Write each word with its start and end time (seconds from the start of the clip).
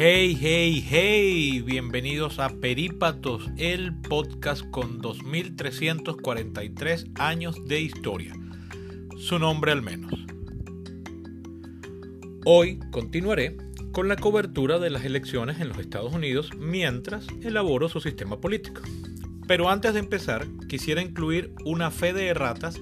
Hey, 0.00 0.38
hey, 0.40 0.86
hey, 0.88 1.60
bienvenidos 1.60 2.38
a 2.38 2.50
Perípatos, 2.50 3.50
el 3.56 3.96
podcast 3.96 4.62
con 4.70 5.02
2.343 5.02 7.18
años 7.18 7.56
de 7.66 7.80
historia. 7.80 8.32
Su 9.16 9.40
nombre 9.40 9.72
al 9.72 9.82
menos. 9.82 10.12
Hoy 12.44 12.78
continuaré 12.92 13.56
con 13.90 14.06
la 14.06 14.14
cobertura 14.14 14.78
de 14.78 14.90
las 14.90 15.04
elecciones 15.04 15.58
en 15.58 15.66
los 15.66 15.78
Estados 15.78 16.14
Unidos 16.14 16.52
mientras 16.56 17.26
elaboro 17.42 17.88
su 17.88 18.00
sistema 18.00 18.40
político. 18.40 18.82
Pero 19.48 19.68
antes 19.68 19.94
de 19.94 19.98
empezar, 19.98 20.46
quisiera 20.68 21.02
incluir 21.02 21.52
una 21.64 21.90
fe 21.90 22.12
de 22.12 22.28
erratas 22.28 22.80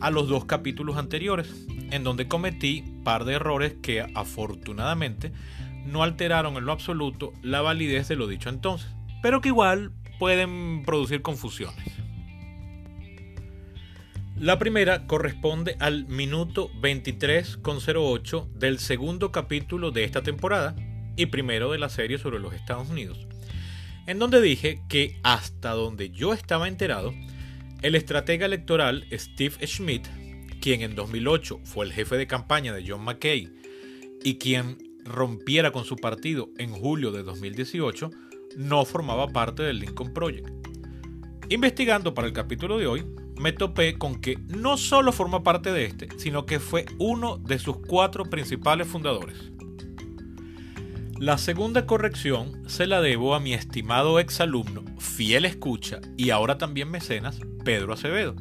a 0.00 0.10
los 0.10 0.26
dos 0.26 0.44
capítulos 0.46 0.96
anteriores, 0.96 1.68
en 1.92 2.02
donde 2.02 2.26
cometí 2.26 2.82
par 3.04 3.26
de 3.26 3.34
errores 3.34 3.76
que 3.80 4.00
afortunadamente 4.00 5.30
no 5.88 6.02
alteraron 6.02 6.56
en 6.56 6.64
lo 6.64 6.72
absoluto 6.72 7.32
la 7.42 7.60
validez 7.60 8.08
de 8.08 8.16
lo 8.16 8.26
dicho 8.26 8.48
entonces, 8.48 8.90
pero 9.22 9.40
que 9.40 9.48
igual 9.48 9.92
pueden 10.18 10.82
producir 10.84 11.22
confusiones. 11.22 11.84
La 14.36 14.58
primera 14.58 15.06
corresponde 15.06 15.76
al 15.80 16.06
minuto 16.06 16.70
23,08 16.80 18.52
del 18.52 18.78
segundo 18.78 19.32
capítulo 19.32 19.90
de 19.90 20.04
esta 20.04 20.22
temporada 20.22 20.76
y 21.16 21.26
primero 21.26 21.72
de 21.72 21.78
la 21.78 21.88
serie 21.88 22.18
sobre 22.18 22.38
los 22.38 22.54
Estados 22.54 22.88
Unidos, 22.88 23.26
en 24.06 24.20
donde 24.20 24.40
dije 24.40 24.80
que 24.88 25.18
hasta 25.24 25.72
donde 25.72 26.10
yo 26.10 26.32
estaba 26.32 26.68
enterado, 26.68 27.12
el 27.82 27.96
estratega 27.96 28.46
electoral 28.46 29.06
Steve 29.12 29.66
Schmidt, 29.66 30.06
quien 30.60 30.82
en 30.82 30.94
2008 30.94 31.60
fue 31.64 31.86
el 31.86 31.92
jefe 31.92 32.16
de 32.16 32.28
campaña 32.28 32.72
de 32.72 32.84
John 32.86 33.02
McKay 33.02 33.52
y 34.22 34.36
quien 34.36 34.87
rompiera 35.08 35.72
con 35.72 35.84
su 35.84 35.96
partido 35.96 36.50
en 36.58 36.72
julio 36.72 37.10
de 37.10 37.22
2018, 37.22 38.10
no 38.56 38.84
formaba 38.84 39.28
parte 39.28 39.62
del 39.62 39.80
Lincoln 39.80 40.12
Project. 40.12 40.48
Investigando 41.48 42.14
para 42.14 42.26
el 42.26 42.34
capítulo 42.34 42.78
de 42.78 42.86
hoy, 42.86 43.04
me 43.38 43.52
topé 43.52 43.96
con 43.96 44.20
que 44.20 44.38
no 44.48 44.76
solo 44.76 45.12
forma 45.12 45.42
parte 45.42 45.72
de 45.72 45.86
este, 45.86 46.08
sino 46.18 46.44
que 46.44 46.60
fue 46.60 46.84
uno 46.98 47.38
de 47.38 47.58
sus 47.58 47.78
cuatro 47.78 48.24
principales 48.24 48.88
fundadores. 48.88 49.52
La 51.18 51.38
segunda 51.38 51.86
corrección 51.86 52.62
se 52.68 52.86
la 52.86 53.00
debo 53.00 53.34
a 53.34 53.40
mi 53.40 53.54
estimado 53.54 54.20
exalumno, 54.20 54.84
fiel 54.98 55.44
escucha 55.46 56.00
y 56.16 56.30
ahora 56.30 56.58
también 56.58 56.90
mecenas, 56.90 57.40
Pedro 57.64 57.92
Acevedo, 57.92 58.36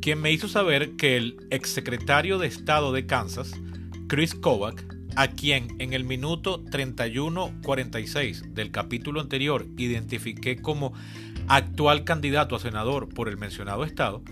quien 0.00 0.20
me 0.20 0.32
hizo 0.32 0.48
saber 0.48 0.96
que 0.96 1.16
el 1.16 1.36
exsecretario 1.50 2.38
de 2.38 2.48
Estado 2.48 2.92
de 2.92 3.06
Kansas, 3.06 3.52
Chris 4.08 4.34
Kovac, 4.34 4.95
a 5.16 5.28
quien 5.28 5.74
en 5.78 5.94
el 5.94 6.04
minuto 6.04 6.62
31.46 6.64 8.52
del 8.52 8.70
capítulo 8.70 9.20
anterior 9.20 9.66
identifiqué 9.78 10.56
como 10.56 10.92
actual 11.48 12.04
candidato 12.04 12.54
a 12.54 12.60
senador 12.60 13.08
por 13.08 13.28
el 13.28 13.38
mencionado 13.38 13.84
estado, 13.84 14.22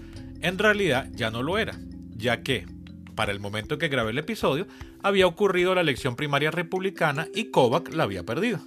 en 0.42 0.58
realidad 0.58 1.08
ya 1.14 1.30
no 1.30 1.42
lo 1.42 1.58
era, 1.58 1.78
ya 2.14 2.42
que, 2.42 2.66
para 3.14 3.32
el 3.32 3.40
momento 3.40 3.74
en 3.74 3.80
que 3.80 3.88
grabé 3.88 4.10
el 4.10 4.18
episodio, 4.18 4.66
había 5.02 5.27
ocurrido 5.27 5.74
la 5.74 5.80
elección 5.80 6.16
primaria 6.16 6.50
republicana 6.50 7.28
y 7.34 7.46
Kovac 7.46 7.92
la 7.94 8.05
había 8.05 8.24
perdido, 8.24 8.60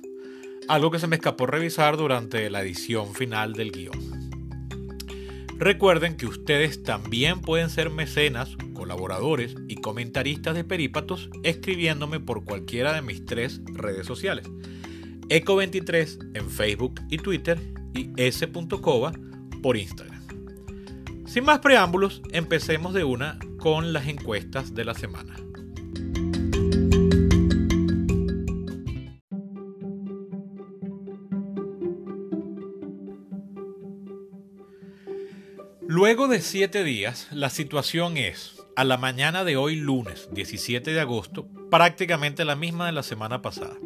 algo 0.68 0.90
que 0.90 1.00
se 1.00 1.08
me 1.08 1.18
escapó 1.18 1.46
revisar 1.46 1.98
durante 1.98 2.50
la 2.50 2.62
edición 2.62 3.14
final 3.14 3.54
del 3.54 3.72
guion. 3.72 4.17
Recuerden 5.60 6.18
que 6.18 6.28
ustedes 6.28 6.84
también 6.84 7.42
pueden 7.42 7.72
ser 7.72 7.90
mecenas, 7.90 8.56
colaboradores 8.74 9.56
y 9.68 9.76
comentaristas 9.76 10.54
de 10.54 10.64
Perípatos 10.64 11.32
escribiéndome 11.42 12.20
por 12.20 12.46
cualquiera 12.46 12.94
de 12.94 13.02
mis 13.02 13.26
tres 13.26 13.62
redes 13.74 14.06
sociales. 14.06 14.48
Eco23 15.30 16.38
en 16.38 16.50
Facebook 16.50 17.02
y 17.10 17.18
Twitter 17.18 17.60
y 17.96 18.12
s.cova 18.18 19.14
por 19.64 19.78
Instagram. 19.78 20.22
Sin 21.26 21.44
más 21.44 21.60
preámbulos, 21.60 22.22
empecemos 22.32 22.94
de 22.94 23.04
una 23.04 23.40
con 23.58 23.94
las 23.94 24.08
encuestas 24.08 24.76
de 24.76 24.86
la 24.86 24.94
semana. 24.94 25.36
Luego 35.90 36.28
de 36.28 36.42
siete 36.42 36.84
días, 36.84 37.30
la 37.32 37.50
situación 37.50 38.18
es, 38.18 38.62
a 38.76 38.84
la 38.84 38.98
mañana 38.98 39.46
de 39.46 39.56
hoy 39.56 39.78
lunes 39.78 40.28
17 40.34 40.92
de 40.92 41.00
agosto, 41.00 41.48
prácticamente 41.72 42.44
la 42.44 42.58
misma 42.58 42.88
de 42.88 42.92
la 42.92 43.04
semana 43.04 43.42
pasada, 43.42 43.78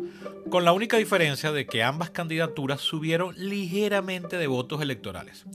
con 0.50 0.66
la 0.66 0.74
única 0.74 0.98
diferencia 0.98 1.52
de 1.52 1.68
que 1.68 1.84
ambas 1.84 2.10
candidaturas 2.10 2.82
subieron 2.82 3.36
ligeramente 3.38 4.38
de 4.38 4.48
votos 4.48 4.82
electorales. 4.82 5.46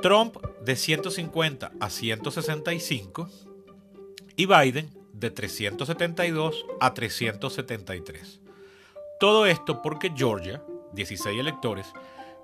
Trump 0.00 0.38
de 0.64 0.76
150 0.76 1.72
a 1.78 1.90
165 1.90 3.28
y 4.34 4.46
Biden 4.46 4.90
de 5.12 5.30
372 5.30 6.64
a 6.80 6.94
373. 6.94 8.40
Todo 9.20 9.44
esto 9.44 9.82
porque 9.82 10.10
Georgia, 10.16 10.62
16 10.94 11.38
electores, 11.38 11.92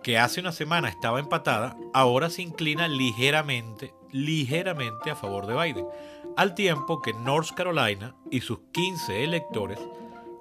que 0.02 0.18
hace 0.18 0.40
una 0.40 0.52
semana 0.52 0.88
estaba 0.88 1.20
empatada, 1.20 1.76
ahora 1.94 2.30
se 2.30 2.42
inclina 2.42 2.88
ligeramente, 2.88 3.94
ligeramente 4.10 5.10
a 5.10 5.16
favor 5.16 5.46
de 5.46 5.54
Biden, 5.54 5.86
al 6.36 6.54
tiempo 6.54 7.00
que 7.00 7.12
North 7.12 7.50
Carolina 7.54 8.14
y 8.30 8.40
sus 8.40 8.60
15 8.72 9.24
electores, 9.24 9.78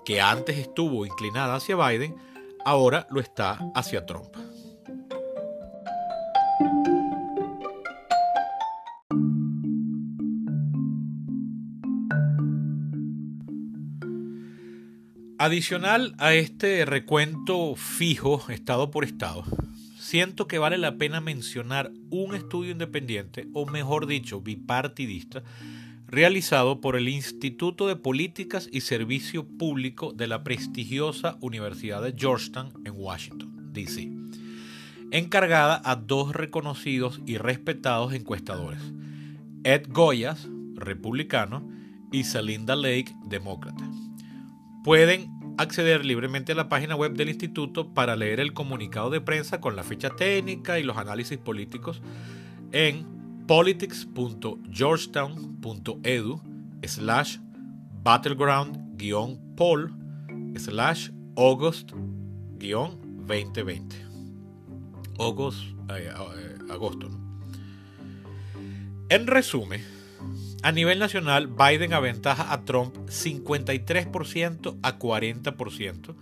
que 0.05 0.21
antes 0.21 0.57
estuvo 0.57 1.05
inclinada 1.05 1.55
hacia 1.55 1.75
Biden, 1.75 2.15
ahora 2.65 3.07
lo 3.09 3.19
está 3.19 3.59
hacia 3.75 4.05
Trump. 4.05 4.35
Adicional 15.43 16.13
a 16.19 16.35
este 16.35 16.85
recuento 16.85 17.75
fijo, 17.75 18.45
estado 18.49 18.91
por 18.91 19.03
estado, 19.03 19.43
siento 19.97 20.47
que 20.47 20.59
vale 20.59 20.77
la 20.77 20.97
pena 20.97 21.19
mencionar 21.19 21.91
un 22.11 22.35
estudio 22.35 22.69
independiente, 22.69 23.47
o 23.55 23.65
mejor 23.65 24.05
dicho, 24.05 24.41
bipartidista, 24.41 25.41
realizado 26.05 26.79
por 26.79 26.95
el 26.95 27.09
Instituto 27.09 27.87
de 27.87 27.95
Políticas 27.95 28.69
y 28.71 28.81
Servicio 28.81 29.47
Público 29.57 30.13
de 30.13 30.27
la 30.27 30.43
prestigiosa 30.43 31.39
Universidad 31.41 32.03
de 32.03 32.13
Georgetown 32.15 32.73
en 32.85 32.93
Washington, 32.95 33.73
D.C., 33.73 34.11
encargada 35.09 35.81
a 35.83 35.95
dos 35.95 36.35
reconocidos 36.35 37.19
y 37.25 37.39
respetados 37.39 38.13
encuestadores, 38.13 38.93
Ed 39.63 39.87
Goyas, 39.89 40.47
republicano, 40.75 41.67
y 42.11 42.25
Celinda 42.25 42.75
Lake, 42.75 43.15
demócrata. 43.25 44.00
Pueden 44.83 45.31
acceder 45.57 46.05
libremente 46.05 46.53
a 46.53 46.55
la 46.55 46.69
página 46.69 46.95
web 46.95 47.13
del 47.13 47.29
instituto 47.29 47.93
para 47.93 48.15
leer 48.15 48.39
el 48.39 48.53
comunicado 48.53 49.09
de 49.09 49.19
prensa 49.21 49.59
con 49.61 49.75
la 49.75 49.83
ficha 49.83 50.11
técnica 50.11 50.79
y 50.79 50.83
los 50.83 50.97
análisis 50.97 51.37
políticos 51.37 52.01
en 52.71 53.05
politics.georgetown.edu 53.47 56.41
slash 56.83 57.37
battleground-poll 58.03 59.93
slash 60.57 61.09
august-2020. 61.35 63.83
August, 65.19 65.59
eh, 65.89 66.09
eh, 66.09 66.57
agosto. 66.71 67.09
En 69.09 69.27
resumen, 69.27 69.83
a 70.63 70.71
nivel 70.71 70.99
nacional, 70.99 71.47
Biden 71.47 71.93
aventaja 71.93 72.53
a 72.53 72.63
Trump 72.65 72.95
53% 73.07 74.77
a 74.83 74.99
40%, 74.99 76.15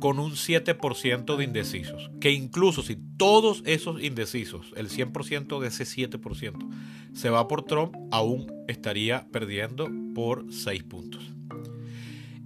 con 0.00 0.18
un 0.18 0.32
7% 0.32 1.36
de 1.36 1.44
indecisos. 1.44 2.10
Que 2.20 2.30
incluso 2.30 2.82
si 2.82 2.96
todos 3.16 3.62
esos 3.66 4.02
indecisos, 4.02 4.72
el 4.76 4.88
100% 4.88 5.60
de 5.60 5.68
ese 5.68 5.84
7%, 5.84 6.56
se 7.12 7.30
va 7.30 7.48
por 7.48 7.64
Trump, 7.64 7.94
aún 8.10 8.52
estaría 8.68 9.26
perdiendo 9.30 9.88
por 10.14 10.52
6 10.52 10.82
puntos. 10.84 11.32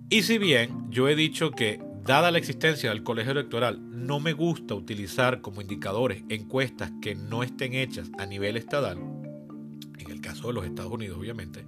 Y 0.09 0.23
si 0.23 0.39
bien 0.39 0.91
yo 0.91 1.09
he 1.09 1.15
dicho 1.15 1.53
que, 1.53 1.81
dada 2.05 2.33
la 2.33 2.39
existencia 2.39 2.91
del 2.91 3.05
colegio 3.05 3.33
electoral, 3.33 3.79
no 3.81 4.19
me 4.19 4.33
gusta 4.33 4.75
utilizar 4.75 5.41
como 5.41 5.61
indicadores 5.61 6.25
encuestas 6.29 6.91
que 7.01 7.15
no 7.15 7.45
estén 7.45 7.75
hechas 7.75 8.11
a 8.19 8.27
nivel 8.27 8.57
estatal, 8.57 8.99
caso 10.21 10.49
de 10.49 10.55
los 10.55 10.65
Estados 10.65 10.93
Unidos 10.93 11.19
obviamente, 11.19 11.65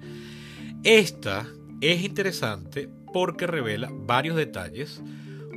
esta 0.85 1.49
es 1.81 2.03
interesante 2.03 2.89
porque 3.13 3.47
revela 3.47 3.91
varios 3.93 4.37
detalles 4.37 5.03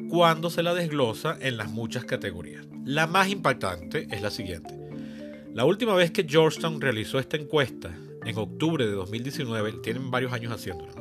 cuando 0.09 0.49
se 0.49 0.63
la 0.63 0.73
desglosa 0.73 1.37
en 1.39 1.57
las 1.57 1.71
muchas 1.71 2.05
categorías. 2.05 2.65
La 2.83 3.07
más 3.07 3.29
impactante 3.29 4.07
es 4.11 4.21
la 4.21 4.29
siguiente. 4.29 4.73
La 5.53 5.65
última 5.65 5.95
vez 5.95 6.11
que 6.11 6.25
Georgetown 6.27 6.81
realizó 6.81 7.17
esta 7.17 7.37
encuesta, 7.37 7.97
en 8.25 8.37
octubre 8.37 8.85
de 8.85 8.91
2019, 8.91 9.73
tienen 9.83 10.11
varios 10.11 10.33
años 10.33 10.51
haciéndola, 10.51 10.93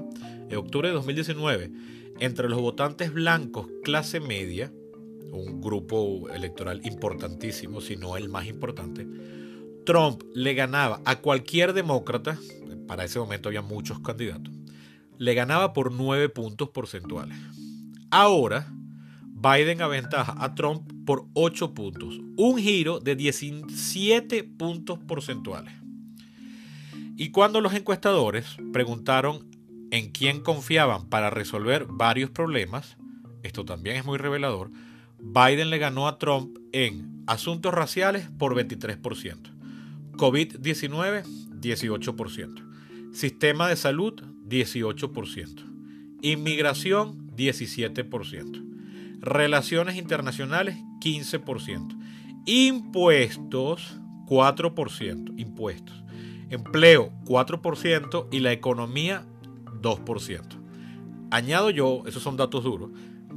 en 0.48 0.56
octubre 0.56 0.88
de 0.88 0.94
2019, 0.94 1.72
entre 2.20 2.48
los 2.48 2.60
votantes 2.60 3.12
blancos 3.12 3.66
clase 3.82 4.20
media, 4.20 4.72
un 5.32 5.60
grupo 5.60 6.28
electoral 6.30 6.80
importantísimo, 6.84 7.80
si 7.80 7.96
no 7.96 8.16
el 8.16 8.28
más 8.28 8.46
importante, 8.46 9.06
Trump 9.84 10.22
le 10.34 10.54
ganaba 10.54 11.00
a 11.04 11.16
cualquier 11.16 11.72
demócrata, 11.72 12.38
para 12.86 13.04
ese 13.04 13.18
momento 13.18 13.48
había 13.48 13.62
muchos 13.62 14.00
candidatos, 14.00 14.52
le 15.18 15.34
ganaba 15.34 15.72
por 15.72 15.92
9 15.92 16.28
puntos 16.28 16.70
porcentuales. 16.70 17.36
Ahora, 18.10 18.72
Biden 19.26 19.82
aventaja 19.82 20.36
a 20.38 20.54
Trump 20.54 20.90
por 21.04 21.26
8 21.34 21.74
puntos, 21.74 22.18
un 22.36 22.58
giro 22.58 22.98
de 22.98 23.14
17 23.14 24.44
puntos 24.44 24.98
porcentuales. 25.00 25.74
Y 27.16 27.30
cuando 27.30 27.60
los 27.60 27.74
encuestadores 27.74 28.56
preguntaron 28.72 29.46
en 29.90 30.10
quién 30.10 30.40
confiaban 30.40 31.08
para 31.08 31.30
resolver 31.30 31.86
varios 31.88 32.30
problemas, 32.30 32.96
esto 33.42 33.64
también 33.64 33.96
es 33.96 34.04
muy 34.04 34.18
revelador, 34.18 34.70
Biden 35.18 35.70
le 35.70 35.78
ganó 35.78 36.08
a 36.08 36.18
Trump 36.18 36.58
en 36.72 37.22
asuntos 37.26 37.72
raciales 37.72 38.28
por 38.38 38.54
23%, 38.54 39.53
COVID-19 40.16 41.24
18%, 41.60 43.12
sistema 43.12 43.68
de 43.68 43.76
salud 43.76 44.14
18%, 44.48 46.18
inmigración 46.22 47.30
17%, 47.36 49.20
relaciones 49.20 49.96
internacionales 49.96 50.76
15%, 51.00 51.96
impuestos 52.46 53.98
4%, 54.26 55.34
impuestos, 55.38 56.04
empleo 56.50 57.12
4% 57.24 58.28
y 58.30 58.40
la 58.40 58.52
economía 58.52 59.26
2%. 59.80 60.42
Añado 61.30 61.70
yo, 61.70 62.02
esos 62.06 62.22
son 62.22 62.36
datos 62.36 62.64
duros, 62.64 62.90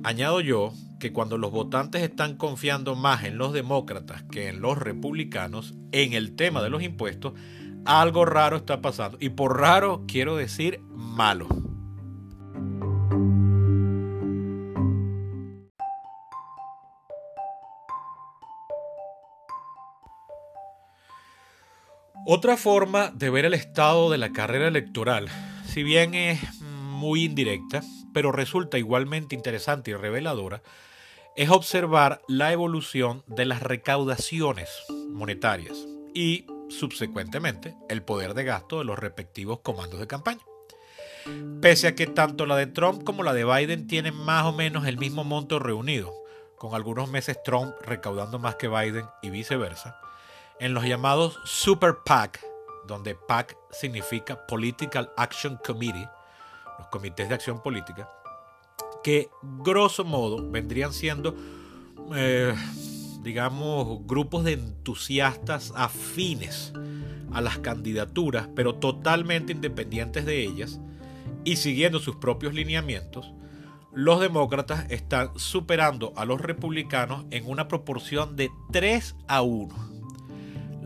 añado 0.04 0.42
yo 0.42 0.74
que 1.00 1.14
cuando 1.14 1.38
los 1.38 1.52
votantes 1.52 2.02
están 2.02 2.38
confiando 2.38 2.96
más 2.96 3.24
en 3.24 3.38
los 3.38 3.54
demócratas 3.54 4.24
que 4.24 4.48
en 4.48 4.62
los 4.62 4.78
republicanos 4.78 5.76
en 5.92 6.14
el 6.14 6.36
tema 6.36 6.62
de 6.64 6.70
los 6.70 6.82
impuestos, 6.82 7.34
algo 7.86 8.26
raro 8.26 8.58
está 8.58 8.82
pasando. 8.82 9.18
Y 9.22 9.30
por 9.30 9.60
raro 9.60 10.04
quiero 10.08 10.36
decir 10.36 10.82
malo. 10.92 11.48
Otra 22.30 22.58
forma 22.58 23.10
de 23.12 23.30
ver 23.30 23.46
el 23.46 23.54
estado 23.54 24.12
de 24.12 24.18
la 24.18 24.34
carrera 24.34 24.68
electoral, 24.68 25.30
si 25.66 25.82
bien 25.84 26.14
es 26.14 26.42
muy 26.98 27.24
indirecta, 27.24 27.82
pero 28.14 28.32
resulta 28.32 28.78
igualmente 28.78 29.36
interesante 29.36 29.92
y 29.92 29.94
reveladora, 29.94 30.62
es 31.36 31.50
observar 31.50 32.22
la 32.28 32.52
evolución 32.52 33.24
de 33.28 33.46
las 33.46 33.62
recaudaciones 33.62 34.70
monetarias 35.10 35.86
y, 36.14 36.48
subsecuentemente, 36.70 37.76
el 37.90 38.02
poder 38.02 38.34
de 38.34 38.44
gasto 38.44 38.80
de 38.80 38.86
los 38.86 38.98
respectivos 38.98 39.60
comandos 39.60 40.00
de 40.00 40.08
campaña. 40.08 40.42
Pese 41.62 41.88
a 41.88 41.96
que 41.96 42.08
tanto 42.08 42.46
la 42.46 42.56
de 42.56 42.68
Trump 42.68 43.04
como 43.04 43.22
la 43.22 43.34
de 43.34 43.46
Biden 43.46 43.88
tienen 43.88 44.16
más 44.16 44.46
o 44.46 44.54
menos 44.54 44.88
el 44.88 44.98
mismo 44.98 45.24
monto 45.24 45.60
reunido, 45.60 46.12
con 46.58 46.74
algunos 46.74 47.10
meses 47.10 47.38
Trump 47.44 47.76
recaudando 47.82 48.40
más 48.40 48.56
que 48.56 48.68
Biden 48.68 49.06
y 49.22 49.30
viceversa, 49.30 50.00
en 50.60 50.74
los 50.74 50.86
llamados 50.86 51.40
Super 51.46 51.98
PAC, 52.04 52.44
donde 52.88 53.14
PAC 53.14 53.56
significa 53.70 54.48
Political 54.48 55.12
Action 55.18 55.60
Committee, 55.64 56.10
los 56.78 56.88
comités 56.88 57.30
de 57.30 57.36
acción 57.36 57.62
política, 57.62 58.10
que 59.04 59.30
grosso 59.64 60.04
modo 60.04 60.50
vendrían 60.50 60.94
siendo, 60.94 61.36
eh, 62.16 62.54
digamos, 63.22 64.06
grupos 64.06 64.44
de 64.44 64.54
entusiastas 64.54 65.74
afines 65.76 66.74
a 67.32 67.42
las 67.42 67.60
candidaturas, 67.60 68.50
pero 68.56 68.76
totalmente 68.76 69.52
independientes 69.52 70.26
de 70.26 70.44
ellas 70.44 70.80
y 71.44 71.58
siguiendo 71.58 72.00
sus 72.00 72.16
propios 72.16 72.54
lineamientos, 72.54 73.32
los 73.94 74.20
demócratas 74.20 74.86
están 74.92 75.30
superando 75.38 76.14
a 76.16 76.26
los 76.26 76.42
republicanos 76.42 77.26
en 77.32 77.50
una 77.50 77.68
proporción 77.68 78.36
de 78.36 78.52
3 78.72 79.16
a 79.28 79.42
1. 79.42 79.97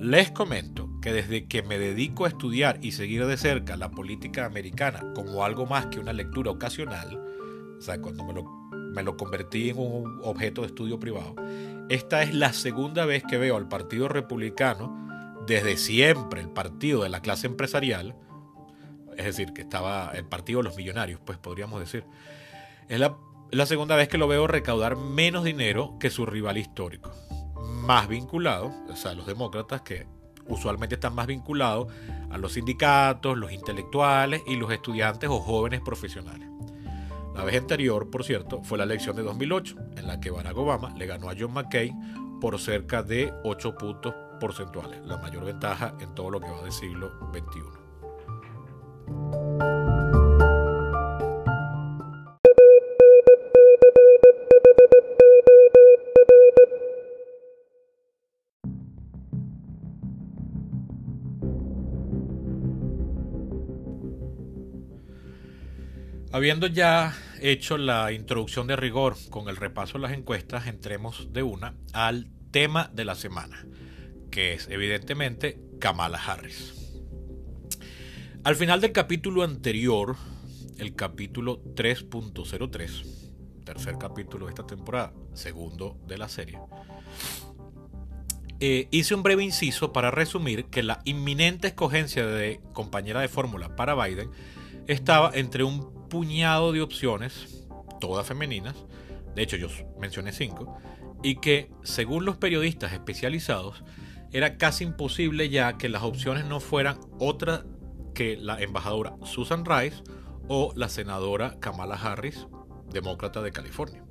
Les 0.02 0.32
comento 0.32 0.90
que 1.00 1.14
desde 1.14 1.46
que 1.46 1.62
me 1.62 1.78
dedico 1.78 2.26
a 2.26 2.30
estudiar 2.30 2.80
y 2.82 2.94
seguir 2.94 3.24
de 3.28 3.38
cerca 3.38 3.78
la 3.78 3.92
política 3.92 4.48
americana 4.48 5.14
como 5.14 5.46
algo 5.46 5.68
más 5.68 5.86
que 5.86 6.00
una 6.00 6.12
lectura 6.12 6.50
ocasional, 6.50 7.24
o 7.78 7.80
sea, 7.80 8.02
cuando 8.02 8.24
me 8.24 9.04
lo, 9.04 9.16
convertí 9.16 9.70
en 9.70 9.78
un 9.78 10.20
objeto 10.24 10.62
de 10.62 10.68
estudio 10.70 11.00
privado, 11.00 11.36
esta 11.90 12.24
es 12.24 12.34
la 12.34 12.52
segunda 12.52 13.06
vez 13.06 13.24
que 13.30 13.38
veo 13.38 13.56
al 13.58 13.68
Partido 13.68 14.08
Republicano, 14.08 15.38
desde 15.46 15.78
siempre 15.78 16.42
el 16.42 16.50
partido 16.50 17.04
de 17.04 17.10
la 17.10 17.22
clase 17.22 17.46
empresarial, 17.46 18.16
es 19.18 19.26
decir, 19.26 19.54
que 19.54 19.62
estaba 19.62 20.14
el 20.16 20.26
partido 20.26 20.62
de 20.62 20.64
los 20.64 20.78
millonarios, 20.78 21.22
pues 21.24 21.38
podríamos 21.38 21.80
decir, 21.80 22.06
es 22.90 23.00
la 23.00 23.66
segunda 23.68 23.96
vez 23.96 24.08
que 24.08 24.18
lo 24.18 24.28
veo 24.28 24.48
recaudar 24.48 24.96
menos 24.96 25.44
dinero 25.44 25.98
que 26.00 26.10
su 26.10 26.26
rival 26.26 26.58
histórico 26.58 27.12
más 27.92 28.08
vinculados, 28.08 28.72
o 28.90 28.96
sea, 28.96 29.14
los 29.14 29.26
demócratas 29.26 29.82
que 29.82 30.08
usualmente 30.48 30.96
están 30.96 31.14
más 31.14 31.28
vinculados 31.28 31.92
a 32.30 32.38
los 32.38 32.54
sindicatos, 32.54 33.38
los 33.38 33.52
intelectuales 33.52 34.42
y 34.48 34.56
los 34.56 34.72
estudiantes 34.72 35.30
o 35.30 35.42
jóvenes 35.42 35.82
profesionales. 35.82 36.48
La 37.36 37.44
vez 37.44 37.58
anterior, 37.58 38.10
por 38.10 38.24
cierto, 38.24 38.64
fue 38.64 38.78
la 38.78 38.86
elección 38.86 39.18
de 39.18 39.24
2008, 39.24 39.76
en 39.98 40.08
la 40.08 40.22
que 40.22 40.32
Barack 40.32 40.56
Obama 40.56 40.94
le 40.96 41.06
ganó 41.06 41.30
a 41.30 41.36
John 41.38 41.52
McCain 41.52 42.40
por 42.40 42.58
cerca 42.62 43.04
de 43.04 43.34
8 43.44 43.76
puntos 43.76 44.16
porcentuales, 44.40 45.06
la 45.06 45.18
mayor 45.18 45.44
ventaja 45.44 45.94
en 46.00 46.16
todo 46.16 46.30
lo 46.30 46.40
que 46.40 46.50
va 46.50 46.62
del 46.62 46.72
siglo 46.72 47.12
XXI. 47.34 47.60
Habiendo 66.34 66.68
ya 66.68 67.14
hecho 67.42 67.78
la 67.78 68.14
introducción 68.14 68.66
de 68.66 68.78
rigor 68.78 69.18
con 69.30 69.50
el 69.50 69.58
repaso 69.58 69.94
de 69.94 70.00
las 70.00 70.14
encuestas, 70.14 70.66
entremos 70.66 71.34
de 71.34 71.44
una 71.44 71.76
al 71.92 72.30
tema 72.52 72.90
de 72.94 73.04
la 73.04 73.16
semana, 73.16 73.66
que 74.30 74.54
es 74.54 74.70
evidentemente 74.70 75.60
Kamala 75.82 76.18
Harris. 76.18 76.74
Al 78.46 78.56
final 78.56 78.80
del 78.80 78.94
capítulo 78.94 79.44
anterior, 79.44 80.16
el 80.78 80.96
capítulo 80.96 81.62
3.03, 81.76 83.66
tercer 83.66 83.98
capítulo 83.98 84.46
de 84.46 84.52
esta 84.52 84.66
temporada, 84.66 85.12
segundo 85.34 86.00
de 86.08 86.18
la 86.18 86.30
serie, 86.30 86.58
eh, 88.62 88.88
hice 88.90 89.16
un 89.16 89.24
breve 89.24 89.44
inciso 89.44 89.92
para 89.92 90.12
resumir 90.12 90.66
que 90.66 90.82
la 90.82 91.02
inminente 91.04 91.68
escogencia 91.68 92.26
de 92.26 92.62
compañera 92.72 93.20
de 93.20 93.28
fórmula 93.28 93.76
para 93.76 93.96
Biden 93.96 94.30
estaba 94.92 95.32
entre 95.34 95.64
un 95.64 96.10
puñado 96.10 96.72
de 96.72 96.82
opciones, 96.82 97.66
todas 98.00 98.28
femeninas, 98.28 98.76
de 99.36 99.44
hecho 99.44 99.58
yo 99.58 99.68
mencioné 100.00 100.32
cinco, 100.34 100.78
y 101.24 101.36
que 101.36 101.72
según 101.84 102.26
los 102.26 102.38
periodistas 102.38 102.94
especializados 102.94 103.84
era 104.32 104.58
casi 104.58 104.84
imposible 104.84 105.50
ya 105.50 105.78
que 105.78 105.90
las 105.90 106.04
opciones 106.04 106.46
no 106.46 106.60
fueran 106.60 107.00
otra 107.20 107.64
que 108.14 108.38
la 108.38 108.62
embajadora 108.62 109.16
Susan 109.24 109.66
Rice 109.66 110.04
o 110.48 110.74
la 110.76 110.90
senadora 110.90 111.60
Kamala 111.60 111.96
Harris, 111.96 112.48
demócrata 112.92 113.42
de 113.42 113.52
California. 113.52 114.04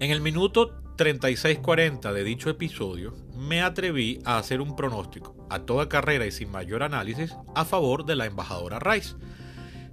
En 0.00 0.10
el 0.10 0.20
minuto 0.20 0.82
36-40 1.02 2.12
de 2.12 2.22
dicho 2.22 2.48
episodio, 2.48 3.12
me 3.36 3.60
atreví 3.60 4.20
a 4.24 4.38
hacer 4.38 4.60
un 4.60 4.76
pronóstico, 4.76 5.34
a 5.50 5.58
toda 5.58 5.88
carrera 5.88 6.26
y 6.26 6.30
sin 6.30 6.48
mayor 6.48 6.84
análisis, 6.84 7.34
a 7.56 7.64
favor 7.64 8.04
de 8.04 8.14
la 8.14 8.26
embajadora 8.26 8.78
Rice, 8.78 9.16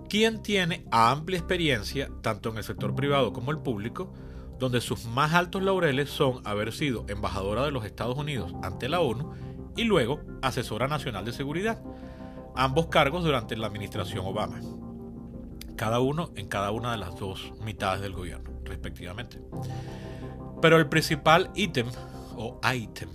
quien 0.07 0.43
tiene 0.43 0.85
amplia 0.91 1.39
experiencia 1.39 2.11
tanto 2.21 2.51
en 2.51 2.57
el 2.57 2.63
sector 2.63 2.93
privado 2.93 3.33
como 3.33 3.49
el 3.49 3.57
público, 3.57 4.13
donde 4.59 4.81
sus 4.81 5.05
más 5.05 5.33
altos 5.33 5.63
laureles 5.63 6.11
son 6.11 6.45
haber 6.45 6.71
sido 6.73 7.05
embajadora 7.07 7.65
de 7.65 7.71
los 7.71 7.85
Estados 7.85 8.15
Unidos 8.15 8.53
ante 8.61 8.87
la 8.87 8.99
ONU 8.99 9.33
y 9.75 9.85
luego 9.85 10.19
asesora 10.43 10.87
nacional 10.87 11.25
de 11.25 11.33
seguridad, 11.33 11.81
ambos 12.55 12.85
cargos 12.85 13.23
durante 13.23 13.57
la 13.57 13.65
administración 13.65 14.27
Obama, 14.27 14.59
cada 15.75 16.01
uno 16.01 16.29
en 16.35 16.47
cada 16.47 16.69
una 16.69 16.91
de 16.91 16.97
las 16.99 17.15
dos 17.15 17.51
mitades 17.63 17.99
del 17.99 18.13
gobierno, 18.13 18.51
respectivamente. 18.63 19.39
Pero 20.61 20.77
el 20.77 20.87
principal 20.87 21.51
ítem 21.55 21.87
o 22.35 22.59
ítem 22.73 23.09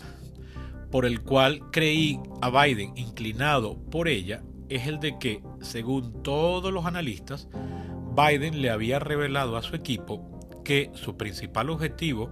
por 0.90 1.06
el 1.06 1.22
cual 1.22 1.60
creí 1.72 2.20
a 2.40 2.50
Biden 2.50 2.92
inclinado 2.96 3.76
por 3.90 4.06
ella 4.06 4.42
es 4.68 4.86
el 4.86 5.00
de 5.00 5.18
que, 5.18 5.42
según 5.60 6.22
todos 6.22 6.72
los 6.72 6.86
analistas, 6.86 7.48
Biden 8.16 8.62
le 8.62 8.70
había 8.70 9.00
revelado 9.00 9.56
a 9.56 9.62
su 9.62 9.74
equipo 9.74 10.38
que 10.64 10.90
su 10.94 11.16
principal 11.16 11.70
objetivo 11.70 12.30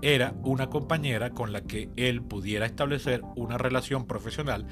era 0.00 0.34
una 0.42 0.70
compañera 0.70 1.30
con 1.30 1.52
la 1.52 1.62
que 1.62 1.90
él 1.96 2.22
pudiera 2.22 2.66
establecer 2.66 3.22
una 3.36 3.58
relación 3.58 4.06
profesional 4.06 4.66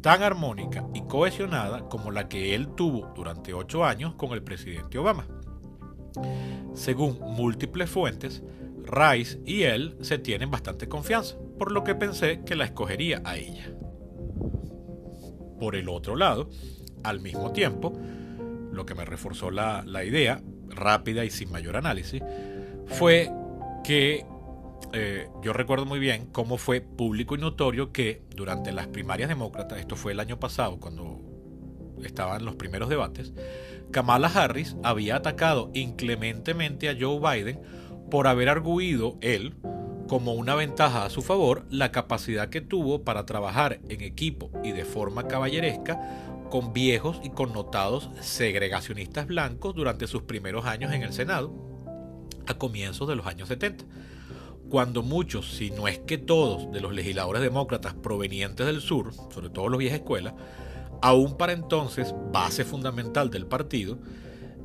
tan 0.00 0.22
armónica 0.22 0.84
y 0.92 1.02
cohesionada 1.02 1.88
como 1.88 2.10
la 2.10 2.28
que 2.28 2.54
él 2.54 2.68
tuvo 2.74 3.12
durante 3.14 3.54
ocho 3.54 3.84
años 3.84 4.14
con 4.14 4.32
el 4.32 4.42
presidente 4.42 4.98
Obama. 4.98 5.26
Según 6.74 7.18
múltiples 7.20 7.88
fuentes, 7.88 8.42
Rice 8.84 9.40
y 9.44 9.62
él 9.62 9.96
se 10.00 10.18
tienen 10.18 10.50
bastante 10.50 10.88
confianza, 10.88 11.36
por 11.58 11.72
lo 11.72 11.84
que 11.84 11.94
pensé 11.94 12.42
que 12.44 12.56
la 12.56 12.64
escogería 12.64 13.22
a 13.24 13.36
ella. 13.36 13.72
Por 15.58 15.76
el 15.76 15.88
otro 15.88 16.16
lado, 16.16 16.50
al 17.04 17.20
mismo 17.20 17.52
tiempo, 17.52 17.92
lo 18.72 18.84
que 18.86 18.94
me 18.94 19.04
reforzó 19.04 19.50
la, 19.50 19.84
la 19.86 20.04
idea, 20.04 20.42
rápida 20.68 21.24
y 21.24 21.30
sin 21.30 21.50
mayor 21.50 21.76
análisis, 21.76 22.22
fue 22.86 23.30
que 23.84 24.24
eh, 24.92 25.28
yo 25.42 25.52
recuerdo 25.52 25.86
muy 25.86 25.98
bien 25.98 26.26
cómo 26.26 26.58
fue 26.58 26.80
público 26.80 27.34
y 27.34 27.38
notorio 27.38 27.92
que 27.92 28.22
durante 28.34 28.72
las 28.72 28.88
primarias 28.88 29.28
demócratas, 29.28 29.78
esto 29.78 29.96
fue 29.96 30.12
el 30.12 30.20
año 30.20 30.38
pasado 30.38 30.78
cuando 30.78 31.20
estaban 32.02 32.44
los 32.44 32.56
primeros 32.56 32.88
debates, 32.88 33.32
Kamala 33.90 34.28
Harris 34.28 34.76
había 34.82 35.16
atacado 35.16 35.70
inclementemente 35.74 36.88
a 36.88 36.96
Joe 36.98 37.20
Biden 37.20 37.60
por 38.12 38.26
haber 38.26 38.50
arguido 38.50 39.16
él 39.22 39.54
como 40.06 40.34
una 40.34 40.54
ventaja 40.54 41.06
a 41.06 41.08
su 41.08 41.22
favor 41.22 41.64
la 41.70 41.92
capacidad 41.92 42.50
que 42.50 42.60
tuvo 42.60 43.04
para 43.04 43.24
trabajar 43.24 43.80
en 43.88 44.02
equipo 44.02 44.50
y 44.62 44.72
de 44.72 44.84
forma 44.84 45.28
caballeresca 45.28 45.98
con 46.50 46.74
viejos 46.74 47.22
y 47.24 47.30
connotados 47.30 48.10
segregacionistas 48.20 49.26
blancos 49.26 49.74
durante 49.74 50.06
sus 50.06 50.24
primeros 50.24 50.66
años 50.66 50.92
en 50.92 51.02
el 51.02 51.14
Senado, 51.14 51.54
a 52.46 52.52
comienzos 52.58 53.08
de 53.08 53.16
los 53.16 53.26
años 53.26 53.48
70 53.48 53.86
cuando 54.68 55.02
muchos, 55.02 55.50
si 55.50 55.70
no 55.70 55.88
es 55.88 55.98
que 56.00 56.18
todos, 56.18 56.70
de 56.70 56.82
los 56.82 56.92
legisladores 56.92 57.40
demócratas 57.40 57.94
provenientes 57.94 58.66
del 58.66 58.82
sur, 58.82 59.14
sobre 59.32 59.48
todo 59.48 59.70
los 59.70 59.78
viejas 59.78 60.00
escuelas, 60.00 60.34
aún 61.00 61.38
para 61.38 61.54
entonces 61.54 62.14
base 62.30 62.66
fundamental 62.66 63.30
del 63.30 63.46
partido, 63.46 63.96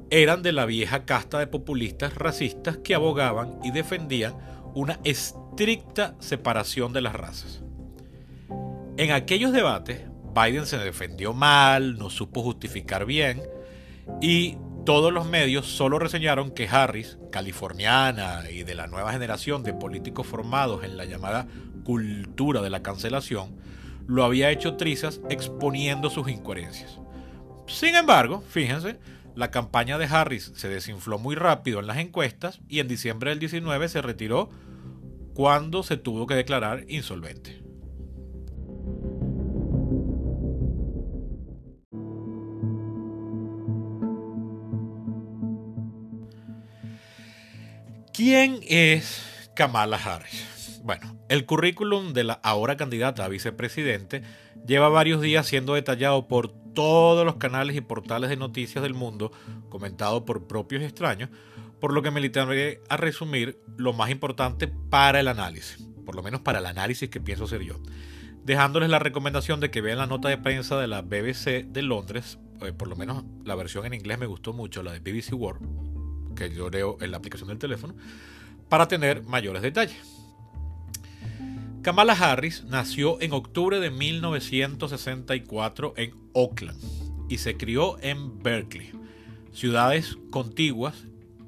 eran 0.09 0.41
de 0.41 0.51
la 0.51 0.65
vieja 0.65 1.05
casta 1.05 1.39
de 1.39 1.47
populistas 1.47 2.15
racistas 2.15 2.77
que 2.77 2.95
abogaban 2.95 3.59
y 3.63 3.71
defendían 3.71 4.35
una 4.73 4.99
estricta 5.03 6.15
separación 6.19 6.93
de 6.93 7.01
las 7.01 7.13
razas. 7.13 7.63
En 8.97 9.11
aquellos 9.11 9.51
debates, 9.51 10.01
Biden 10.33 10.65
se 10.65 10.77
defendió 10.77 11.33
mal, 11.33 11.97
no 11.97 12.09
supo 12.09 12.43
justificar 12.43 13.05
bien 13.05 13.41
y 14.21 14.57
todos 14.85 15.11
los 15.11 15.27
medios 15.27 15.65
solo 15.65 15.99
reseñaron 15.99 16.51
que 16.51 16.67
Harris, 16.67 17.17
californiana 17.31 18.49
y 18.49 18.63
de 18.63 18.73
la 18.73 18.87
nueva 18.87 19.11
generación 19.11 19.63
de 19.63 19.73
políticos 19.73 20.25
formados 20.25 20.83
en 20.83 20.95
la 20.95 21.05
llamada 21.05 21.47
cultura 21.83 22.61
de 22.61 22.69
la 22.69 22.81
cancelación, 22.81 23.57
lo 24.07 24.23
había 24.23 24.49
hecho 24.49 24.77
trizas 24.77 25.19
exponiendo 25.29 26.09
sus 26.09 26.29
incoherencias. 26.29 26.99
Sin 27.67 27.95
embargo, 27.95 28.41
fíjense, 28.49 28.97
la 29.37 29.51
campaña 29.51 29.99
de 29.99 30.05
Harris 30.05 30.51
se 30.55 30.67
desinfló 30.67 31.19
muy 31.19 31.35
rápido 31.35 31.79
en 31.79 31.85
las 31.85 31.97
encuestas 31.97 32.59
y 32.67 32.79
en 32.79 32.87
diciembre 32.87 33.29
del 33.29 33.37
19 33.37 33.87
se 33.87 34.01
retiró 34.01 34.49
cuando 35.35 35.83
se 35.83 35.95
tuvo 35.95 36.25
que 36.25 36.33
declarar 36.33 36.85
insolvente. 36.87 37.61
¿Quién 48.11 48.61
es 48.67 49.51
Kamala 49.55 49.97
Harris? 49.97 50.81
Bueno, 50.83 51.15
el 51.29 51.45
currículum 51.45 52.13
de 52.13 52.23
la 52.23 52.33
ahora 52.41 52.75
candidata 52.75 53.23
a 53.23 53.27
vicepresidente 53.27 54.23
lleva 54.65 54.89
varios 54.89 55.21
días 55.21 55.45
siendo 55.45 55.75
detallado 55.75 56.27
por 56.27 56.55
todos 56.77 57.25
los 57.25 57.37
canales 57.37 57.75
y 57.75 57.81
portales 57.81 58.29
de 58.29 58.37
noticias 58.37 58.83
del 58.83 58.93
mundo, 58.93 59.31
comentado 59.67 60.25
por 60.25 60.45
propios 60.45 60.83
extraños, 60.83 61.31
por 61.79 61.91
lo 61.91 62.03
que 62.03 62.11
me 62.11 62.21
limitaré 62.21 62.83
a 62.87 62.97
resumir 62.97 63.59
lo 63.77 63.93
más 63.93 64.11
importante 64.11 64.67
para 64.67 65.19
el 65.19 65.27
análisis, 65.27 65.83
por 66.05 66.13
lo 66.13 66.21
menos 66.21 66.41
para 66.41 66.59
el 66.59 66.67
análisis 66.67 67.09
que 67.09 67.19
pienso 67.19 67.47
ser 67.47 67.63
yo, 67.63 67.79
dejándoles 68.43 68.91
la 68.91 68.99
recomendación 68.99 69.59
de 69.59 69.71
que 69.71 69.81
vean 69.81 69.97
la 69.97 70.05
nota 70.05 70.29
de 70.29 70.37
prensa 70.37 70.79
de 70.79 70.85
la 70.85 71.01
BBC 71.01 71.65
de 71.65 71.81
Londres, 71.81 72.37
eh, 72.61 72.71
por 72.73 72.87
lo 72.87 72.95
menos 72.95 73.23
la 73.43 73.55
versión 73.55 73.87
en 73.87 73.95
inglés 73.95 74.19
me 74.19 74.27
gustó 74.27 74.53
mucho, 74.53 74.83
la 74.83 74.91
de 74.91 74.99
BBC 74.99 75.33
World, 75.33 76.35
que 76.35 76.53
yo 76.53 76.69
leo 76.69 76.97
en 77.01 77.09
la 77.09 77.17
aplicación 77.17 77.49
del 77.49 77.57
teléfono, 77.57 77.95
para 78.69 78.87
tener 78.87 79.23
mayores 79.23 79.63
detalles. 79.63 80.16
Kamala 81.87 82.17
Harris 82.19 82.65
nació 82.65 83.21
en 83.21 83.31
octubre 83.31 83.79
de 83.79 83.91
1964 83.91 85.93
en 85.95 86.13
Oakland 86.33 86.77
y 87.29 87.37
se 87.37 87.55
crió 87.55 87.97
en 88.01 88.43
Berkeley, 88.43 88.91
ciudades 89.53 90.17
contiguas 90.29 91.05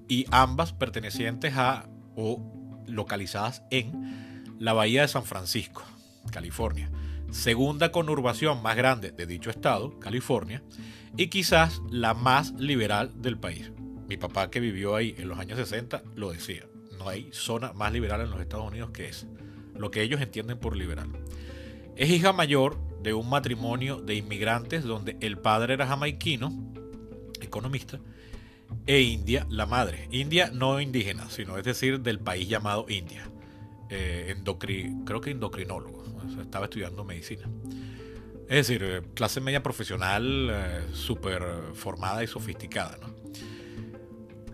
y 0.08 0.25
ambas 0.31 0.72
pertenecientes 0.72 1.58
a 1.58 1.89
o 2.15 2.41
localizadas 2.88 3.63
en 3.69 4.55
la 4.60 4.72
Bahía 4.72 5.01
de 5.01 5.10
San 5.10 5.25
Francisco, 5.25 5.84
California, 6.31 6.89
segunda 7.31 7.91
conurbación 7.91 8.63
más 8.63 8.77
grande 8.77 9.12
de 9.12 9.25
dicho 9.25 9.50
estado, 9.50 10.00
California, 10.00 10.63
y 11.17 11.27
quizás 11.27 11.81
la 11.91 12.13
más 12.13 12.53
liberal 12.53 13.12
del 13.22 13.38
país 13.38 13.74
mi 14.08 14.15
papá 14.15 14.50
que 14.50 14.62
vivió 14.62 14.96
ahí 14.96 15.15
en 15.17 15.27
los 15.27 15.38
años 15.38 15.58
60 15.58 16.01
lo 16.15 16.31
decía. 16.31 16.63
No 16.98 17.10
hay 17.10 17.27
zona 17.34 17.74
más 17.74 17.91
liberal 17.91 18.22
en 18.22 18.31
los 18.31 18.39
Estados 18.39 18.67
Unidos 18.67 18.91
que 18.91 19.10
esa. 19.10 19.27
Lo 19.75 19.91
que 19.91 20.01
ellos 20.01 20.21
entienden 20.21 20.57
por 20.57 20.75
liberal. 20.75 21.09
Es 21.95 22.09
hija 22.09 22.33
mayor 22.33 22.77
de 23.01 23.13
un 23.13 23.29
matrimonio 23.29 23.97
de 23.97 24.15
inmigrantes 24.15 24.83
donde 24.83 25.17
el 25.21 25.38
padre 25.38 25.73
era 25.73 25.88
jamaiquino, 25.88 26.51
economista, 27.41 27.99
e 28.85 29.01
India 29.01 29.45
la 29.49 29.65
madre. 29.65 30.07
India 30.11 30.51
no 30.53 30.79
indígena, 30.79 31.29
sino 31.29 31.57
es 31.57 31.63
decir, 31.63 32.01
del 32.01 32.19
país 32.19 32.47
llamado 32.47 32.85
India. 32.89 33.29
Eh, 33.89 34.35
creo 35.05 35.21
que 35.21 35.31
endocrinólogo. 35.31 36.03
estaba 36.41 36.65
estudiando 36.65 37.03
medicina. 37.03 37.47
Es 38.47 38.67
decir, 38.67 38.81
eh, 38.83 39.01
clase 39.13 39.41
media 39.41 39.61
profesional, 39.61 40.49
eh, 40.51 40.81
súper 40.93 41.43
formada 41.73 42.23
y 42.23 42.27
sofisticada. 42.27 42.97
¿no? 42.97 43.15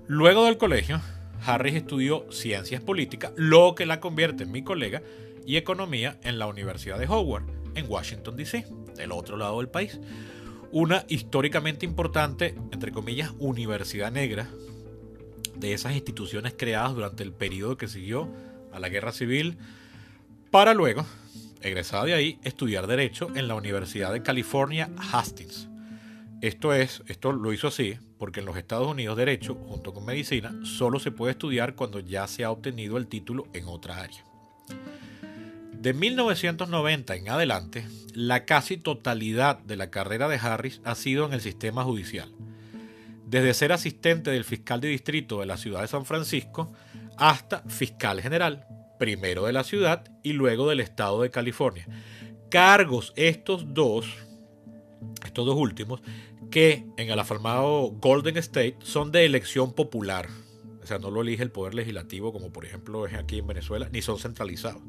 Luego 0.08 0.46
del 0.46 0.58
colegio, 0.58 1.02
Harris 1.46 1.76
estudió 1.76 2.26
ciencias 2.32 2.82
políticas, 2.82 3.32
lo 3.36 3.76
que 3.76 3.86
la 3.86 4.00
convierte 4.00 4.44
en 4.44 4.52
mi 4.52 4.64
colega, 4.64 5.02
y 5.46 5.58
economía 5.58 6.20
en 6.24 6.40
la 6.40 6.48
Universidad 6.48 6.98
de 6.98 7.08
Howard, 7.08 7.46
en 7.76 7.86
Washington, 7.88 8.36
D.C., 8.36 8.66
del 8.96 9.12
otro 9.12 9.38
lado 9.38 9.60
del 9.60 9.70
país. 9.70 10.00
Una 10.72 11.06
históricamente 11.08 11.86
importante, 11.86 12.56
entre 12.72 12.92
comillas, 12.92 13.32
universidad 13.40 14.12
negra, 14.12 14.50
de 15.56 15.74
esas 15.74 15.94
instituciones 15.94 16.54
creadas 16.58 16.96
durante 16.96 17.24
el 17.24 17.32
periodo 17.32 17.78
que 17.78 17.88
siguió 17.88 18.28
a 18.74 18.80
la 18.80 18.90
Guerra 18.90 19.12
Civil, 19.12 19.58
para 20.52 20.74
luego, 20.74 21.06
egresada 21.62 22.06
de 22.06 22.14
ahí, 22.14 22.40
estudiar 22.44 22.88
Derecho 22.88 23.30
en 23.36 23.48
la 23.48 23.56
Universidad 23.56 24.12
de 24.12 24.22
California, 24.22 24.90
Hastings. 25.12 25.70
Esto 26.42 26.74
es, 26.74 27.04
esto 27.08 27.32
lo 27.32 27.54
hizo 27.54 27.68
así 27.68 27.98
porque 28.26 28.40
en 28.40 28.48
los 28.48 28.58
Estados 28.58 28.88
Unidos 28.88 29.18
Derecho, 29.18 29.54
junto 29.54 29.94
con 29.94 30.04
Medicina, 30.04 30.52
solo 30.64 30.98
se 30.98 31.12
puede 31.12 31.34
estudiar 31.34 31.76
cuando 31.76 32.00
ya 32.00 32.26
se 32.26 32.44
ha 32.44 32.50
obtenido 32.50 32.98
el 32.98 33.06
título 33.06 33.46
en 33.54 33.68
otra 33.68 34.02
área. 34.02 34.26
De 35.74 35.94
1990 35.94 37.18
en 37.18 37.30
adelante, 37.30 37.88
la 38.16 38.46
casi 38.46 38.78
totalidad 38.78 39.60
de 39.60 39.76
la 39.76 39.92
carrera 39.92 40.28
de 40.28 40.38
Harris 40.38 40.82
ha 40.86 40.96
sido 40.96 41.28
en 41.28 41.34
el 41.34 41.42
sistema 41.42 41.84
judicial. 41.84 42.32
Desde 43.28 43.54
ser 43.54 43.72
asistente 43.72 44.32
del 44.32 44.44
fiscal 44.44 44.82
de 44.82 44.88
distrito 44.88 45.42
de 45.42 45.46
la 45.46 45.58
ciudad 45.58 45.82
de 45.82 45.88
San 45.88 46.08
Francisco 46.08 46.74
hasta 47.18 47.62
fiscal 47.68 48.24
general, 48.24 48.66
primero 48.98 49.46
de 49.46 49.54
la 49.54 49.64
ciudad 49.64 50.04
y 50.24 50.34
luego 50.34 50.68
del 50.68 50.80
estado 50.80 51.22
de 51.22 51.30
California. 51.30 51.88
Cargos 52.50 53.14
estos 53.16 53.72
dos 53.76 54.08
estos 55.24 55.46
dos 55.46 55.56
últimos, 55.58 56.02
que 56.56 56.86
en 56.96 57.10
el 57.10 57.20
afirmado 57.20 57.92
Golden 58.00 58.38
State 58.38 58.78
son 58.82 59.12
de 59.12 59.26
elección 59.26 59.74
popular. 59.74 60.30
O 60.82 60.88
sea, 60.88 61.00
no 61.00 61.12
lo 61.12 61.22
elige 61.22 61.44
el 61.44 61.52
poder 61.52 61.74
legislativo 61.74 62.32
como 62.32 62.54
por 62.54 62.64
ejemplo 62.64 63.06
es 63.06 63.14
aquí 63.14 63.40
en 63.40 63.48
Venezuela, 63.48 63.90
ni 63.92 64.02
son 64.02 64.20
centralizados. 64.20 64.82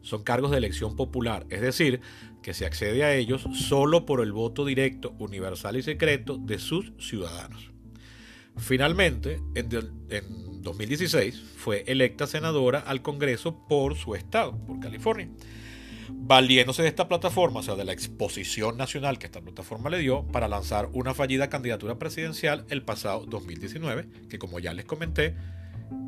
Son 0.00 0.22
cargos 0.22 0.50
de 0.50 0.56
elección 0.56 0.96
popular, 0.96 1.44
es 1.50 1.60
decir, 1.60 2.00
que 2.42 2.54
se 2.54 2.64
accede 2.64 3.04
a 3.04 3.14
ellos 3.14 3.46
solo 3.52 4.06
por 4.06 4.22
el 4.22 4.32
voto 4.32 4.64
directo, 4.64 5.14
universal 5.18 5.76
y 5.76 5.82
secreto 5.82 6.38
de 6.38 6.58
sus 6.58 6.94
ciudadanos. 6.98 7.70
Finalmente, 8.56 9.38
en, 9.54 9.68
en 10.08 10.62
2016, 10.62 11.42
fue 11.58 11.84
electa 11.88 12.26
senadora 12.26 12.78
al 12.78 13.02
Congreso 13.02 13.66
por 13.68 13.96
su 13.96 14.14
estado, 14.14 14.56
por 14.64 14.80
California. 14.80 15.28
Valiéndose 16.14 16.82
de 16.82 16.88
esta 16.88 17.08
plataforma, 17.08 17.60
o 17.60 17.62
sea, 17.62 17.74
de 17.74 17.84
la 17.84 17.92
exposición 17.92 18.76
nacional 18.76 19.18
que 19.18 19.26
esta 19.26 19.40
plataforma 19.40 19.90
le 19.90 19.98
dio 19.98 20.26
para 20.28 20.48
lanzar 20.48 20.88
una 20.92 21.14
fallida 21.14 21.48
candidatura 21.48 21.98
presidencial 21.98 22.64
el 22.70 22.82
pasado 22.82 23.26
2019, 23.26 24.06
que 24.28 24.38
como 24.38 24.58
ya 24.58 24.72
les 24.72 24.84
comenté, 24.84 25.34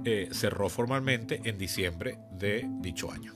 eh, 0.04 0.28
cerró 0.32 0.68
formalmente 0.68 1.40
en 1.44 1.58
diciembre 1.58 2.18
de 2.32 2.66
dicho 2.80 3.10
año. 3.10 3.34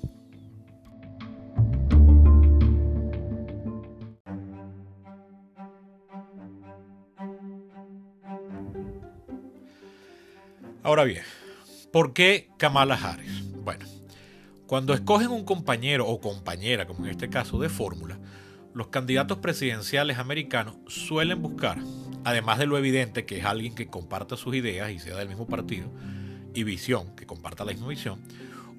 Ahora 10.83 11.05
bien, 11.05 11.23
¿por 11.93 12.15
qué 12.15 12.49
Kamala 12.57 12.95
Harris? 12.95 13.48
Cuando 14.69 14.93
escogen 14.93 15.31
un 15.31 15.47
compañero 15.47 16.07
o 16.07 16.21
compañera, 16.21 16.87
como 16.87 17.07
en 17.07 17.13
este 17.13 17.31
caso 17.31 17.59
de 17.59 17.71
fórmula, 17.71 18.19
los 18.75 18.89
candidatos 18.89 19.39
presidenciales 19.39 20.19
americanos 20.19 20.77
suelen 20.89 21.41
buscar, 21.41 21.79
además 22.23 22.59
de 22.59 22.67
lo 22.67 22.77
evidente 22.77 23.25
que 23.25 23.39
es 23.39 23.47
alguien 23.47 23.75
que 23.75 23.87
comparta 23.87 24.37
sus 24.37 24.55
ideas 24.55 24.91
y 24.91 24.99
sea 24.99 25.17
del 25.17 25.27
mismo 25.27 25.47
partido, 25.47 25.89
y 26.53 26.65
visión, 26.65 27.17
que 27.17 27.25
comparta 27.25 27.65
la 27.65 27.73
misma 27.73 27.89
visión, 27.89 28.21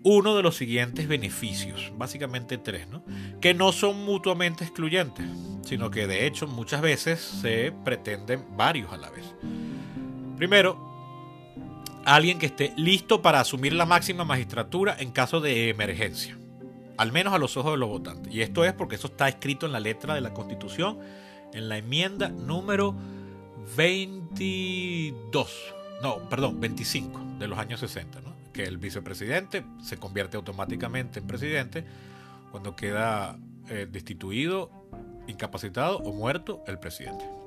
uno 0.04 0.36
de 0.36 0.44
los 0.44 0.58
siguientes 0.58 1.08
beneficios, 1.08 1.92
básicamente 1.98 2.60
tres, 2.60 2.88
¿no? 2.88 3.04
que 3.42 3.56
no 3.56 3.72
son 3.72 4.06
mutuamente 4.06 4.64
excluyentes, 4.64 5.26
sino 5.66 5.90
que 5.90 6.06
de 6.06 6.28
hecho 6.28 6.46
muchas 6.46 6.82
veces 6.82 7.20
se 7.20 7.74
pretenden 7.84 8.46
varios 8.56 8.94
a 8.94 8.98
la 8.98 9.10
vez. 9.10 9.26
Primero, 10.38 10.99
alguien 12.06 12.40
que 12.40 12.48
esté 12.48 12.74
listo 12.76 13.22
para 13.22 13.40
asumir 13.40 13.74
la 13.74 13.86
máxima 13.86 14.26
magistratura 14.26 14.96
en 15.00 15.12
caso 15.12 15.42
de 15.42 15.70
emergencia, 15.70 16.38
al 16.98 17.12
menos 17.12 17.34
a 17.34 17.38
los 17.38 17.58
ojos 17.58 17.72
de 17.74 17.78
los 17.78 17.90
votantes. 17.90 18.34
Y 18.34 18.42
esto 18.42 18.64
es 18.66 18.74
porque 18.74 18.96
eso 18.96 19.08
está 19.08 19.28
escrito 19.28 19.66
en 19.66 19.72
la 19.72 19.80
letra 19.80 20.16
de 20.16 20.22
la 20.22 20.34
Constitución, 20.34 21.00
en 21.54 21.70
la 21.70 21.78
enmienda 21.78 22.30
número 22.30 22.96
22, 23.76 25.74
no, 26.02 26.30
perdón, 26.30 26.60
25 26.60 27.38
de 27.40 27.48
los 27.48 27.60
años 27.60 27.80
60, 27.80 28.20
que 28.54 28.64
el 28.64 28.78
vicepresidente 28.78 29.64
se 29.82 29.98
convierte 29.98 30.38
automáticamente 30.38 31.20
en 31.20 31.28
presidente 31.28 31.86
cuando 32.52 32.76
queda 32.76 33.38
eh, 33.70 33.88
destituido, 33.90 34.72
incapacitado 35.28 35.98
o 36.00 36.14
muerto 36.14 36.64
el 36.68 36.80
presidente. 36.80 37.39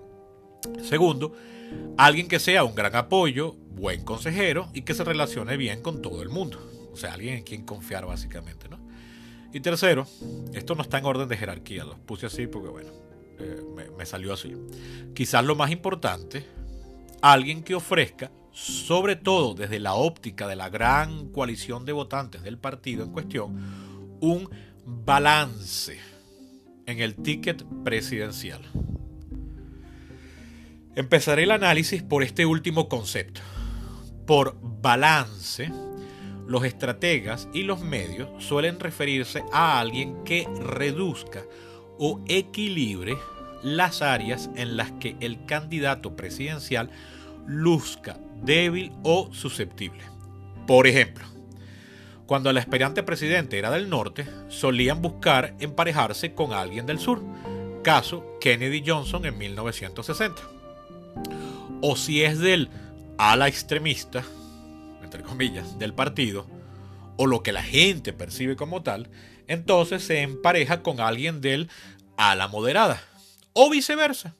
Segundo, 0.83 1.35
alguien 1.97 2.28
que 2.28 2.38
sea 2.38 2.64
un 2.64 2.75
gran 2.75 2.95
apoyo, 2.97 3.54
buen 3.75 4.04
consejero 4.04 4.69
y 4.75 4.83
que 4.83 4.95
se 4.95 5.04
relacione 5.04 5.57
bien 5.57 5.83
con 5.83 6.02
todo 6.02 6.23
el 6.23 6.28
mundo. 6.28 6.59
O 6.92 6.97
sea, 6.97 7.14
alguien 7.14 7.37
en 7.38 7.42
quien 7.42 7.64
confiar 7.64 8.07
básicamente. 8.07 8.69
¿no? 8.69 8.78
Y 9.52 9.61
tercero, 9.61 10.07
esto 10.52 10.75
no 10.75 10.83
está 10.83 10.99
en 10.99 11.04
orden 11.04 11.28
de 11.28 11.37
jerarquía, 11.37 11.85
lo 11.85 11.97
puse 11.99 12.26
así 12.26 12.47
porque 12.47 12.69
bueno, 12.69 12.90
eh, 13.38 13.62
me, 13.75 13.90
me 13.90 14.07
salió 14.07 14.33
así. 14.33 14.54
Quizás 15.14 15.45
lo 15.45 15.57
más 15.57 15.71
importante, 15.71 16.47
alguien 17.21 17.62
que 17.62 17.75
ofrezca, 17.75 18.31
sobre 18.52 19.16
todo 19.16 19.54
desde 19.54 19.81
la 19.81 19.95
óptica 19.95 20.47
de 20.47 20.57
la 20.57 20.69
gran 20.69 21.28
coalición 21.31 21.85
de 21.85 21.92
votantes 21.92 22.42
del 22.42 22.59
partido 22.59 23.04
en 23.04 23.12
cuestión, 23.12 23.57
un 24.21 24.49
balance 24.85 25.99
en 26.87 27.00
el 27.00 27.14
ticket 27.16 27.64
presidencial. 27.85 28.62
Empezaré 30.94 31.44
el 31.44 31.52
análisis 31.52 32.02
por 32.02 32.22
este 32.22 32.44
último 32.44 32.87
concepto. 32.90 33.40
Por 34.26 34.58
balance, 34.61 35.72
los 36.46 36.64
estrategas 36.64 37.49
y 37.54 37.62
los 37.62 37.80
medios 37.80 38.28
suelen 38.44 38.78
referirse 38.78 39.42
a 39.52 39.80
alguien 39.80 40.22
que 40.25 40.46
reduzca 40.61 41.44
o 41.99 42.20
equilibre 42.28 43.16
las 43.62 44.02
áreas 44.02 44.50
en 44.54 44.76
las 44.76 44.92
que 44.92 45.16
el 45.20 45.46
candidato 45.46 46.14
presidencial 46.14 46.90
luzca 47.46 48.18
débil 48.42 48.92
o 49.02 49.33
susceptible. 49.33 50.02
Por 50.66 50.87
ejemplo, 50.87 51.24
cuando 52.26 52.50
el 52.50 52.59
aspirante 52.59 53.02
presidente 53.02 53.59
era 53.59 53.70
del 53.70 53.88
norte, 53.88 54.26
solían 54.48 55.00
buscar 55.00 55.55
emparejarse 55.59 56.35
con 56.35 56.52
alguien 56.52 56.85
del 56.85 56.98
sur, 56.98 57.22
caso 57.83 58.37
Kennedy 58.40 58.83
Johnson 58.87 59.24
en 59.24 59.38
1960 59.38 60.62
o 61.83 61.97
si 61.97 62.23
es 62.23 62.38
del 62.38 62.71
ala 63.18 63.49
extremista, 63.49 64.25
entre 65.03 65.23
comillas, 65.23 65.79
del 65.79 65.92
partido, 65.92 66.47
o 67.18 67.27
lo 67.27 67.42
que 67.42 67.53
la 67.53 67.62
gente 67.62 68.14
percibe 68.14 68.57
como 68.57 68.83
tal, 68.83 69.11
entonces 69.49 70.03
se 70.03 70.23
empareja 70.23 70.83
con 70.83 71.01
alguien 71.01 71.42
del 71.42 71.68
ala 72.16 72.49
moderada, 72.49 73.03
o 73.53 73.68
viceversa, 73.68 74.35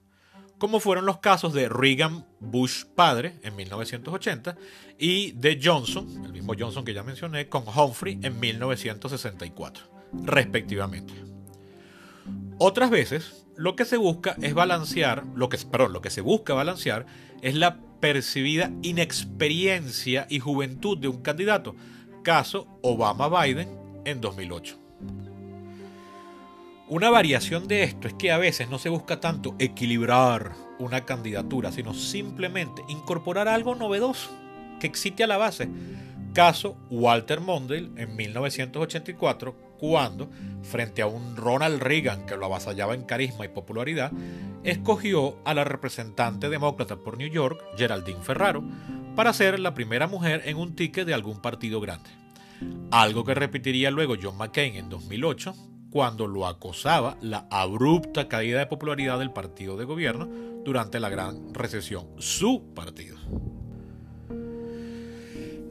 como 0.57 0.79
fueron 0.79 1.05
los 1.05 1.19
casos 1.19 1.53
de 1.53 1.69
Reagan 1.69 2.25
Bush 2.39 2.85
padre 2.95 3.35
en 3.43 3.57
1980 3.57 4.57
y 4.97 5.33
de 5.33 5.61
Johnson, 5.63 6.25
el 6.25 6.33
mismo 6.33 6.55
Johnson 6.57 6.85
que 6.85 6.95
ya 6.95 7.03
mencioné, 7.03 7.49
con 7.49 7.65
Humphrey 7.67 8.21
en 8.23 8.39
1964, 8.39 9.85
respectivamente. 10.25 11.13
Otras 12.59 12.91
veces, 12.91 13.45
lo 13.57 13.75
que 13.75 13.85
se 13.85 13.97
busca 13.97 14.37
es 14.41 14.55
balancear, 14.55 15.25
lo 15.35 15.49
que, 15.49 15.59
perdón, 15.59 15.93
lo 15.93 16.01
que 16.01 16.11
se 16.11 16.21
busca 16.21 16.55
balancear 16.55 17.07
es 17.43 17.55
la 17.55 17.77
percibida 18.01 18.73
inexperiencia 18.83 20.27
y 20.31 20.39
juventud 20.39 20.97
de 20.97 21.09
un 21.09 21.21
candidato, 21.23 21.77
caso 22.23 22.67
Obama-Biden 22.83 23.69
en 24.05 24.21
2008. 24.21 24.79
Una 26.89 27.11
variación 27.11 27.69
de 27.69 27.85
esto 27.85 28.09
es 28.09 28.15
que 28.15 28.33
a 28.33 28.39
veces 28.39 28.69
no 28.69 28.79
se 28.79 28.89
busca 28.89 29.21
tanto 29.21 29.55
equilibrar 29.59 30.53
una 30.79 31.05
candidatura, 31.05 31.73
sino 31.73 31.95
simplemente 31.95 32.83
incorporar 32.89 33.49
algo 33.49 33.75
novedoso 33.75 34.31
que 34.81 34.87
existe 34.89 35.25
a 35.25 35.27
la 35.27 35.37
base. 35.37 35.69
Caso 36.35 36.77
Walter 36.91 37.41
Mondale 37.41 37.91
en 37.97 38.17
1984 38.17 39.72
cuando, 39.83 40.31
frente 40.63 41.03
a 41.03 41.09
un 41.09 41.35
Ronald 41.37 41.83
Reagan 41.83 42.25
que 42.25 42.37
lo 42.37 42.47
avasallaba 42.47 42.95
en 42.95 43.03
carisma 43.03 43.47
y 43.47 43.49
popularidad, 43.49 44.13
escogió 44.63 45.39
a 45.45 45.55
la 45.55 45.65
representante 45.65 46.49
demócrata 46.49 46.99
por 46.99 47.19
New 47.19 47.29
York, 47.29 47.61
Geraldine 47.77 48.23
Ferraro, 48.23 48.63
para 49.17 49.33
ser 49.33 49.59
la 49.59 49.75
primera 49.75 50.07
mujer 50.07 50.43
en 50.45 50.57
un 50.57 50.77
ticket 50.77 51.05
de 51.05 51.15
algún 51.15 51.43
partido 51.43 51.81
grande. 51.81 52.11
Algo 52.93 53.25
que 53.25 53.35
repetiría 53.35 53.91
luego 53.91 54.15
John 54.23 54.39
McCain 54.39 54.77
en 54.77 54.89
2008, 54.89 55.53
cuando 55.91 56.29
lo 56.29 56.47
acosaba 56.47 57.17
la 57.21 57.49
abrupta 57.51 58.29
caída 58.29 58.61
de 58.61 58.67
popularidad 58.67 59.19
del 59.19 59.33
partido 59.33 59.77
de 59.77 59.85
gobierno 59.85 60.29
durante 60.65 61.01
la 61.01 61.09
gran 61.09 61.53
recesión, 61.53 62.07
su 62.19 62.73
partido. 62.73 63.17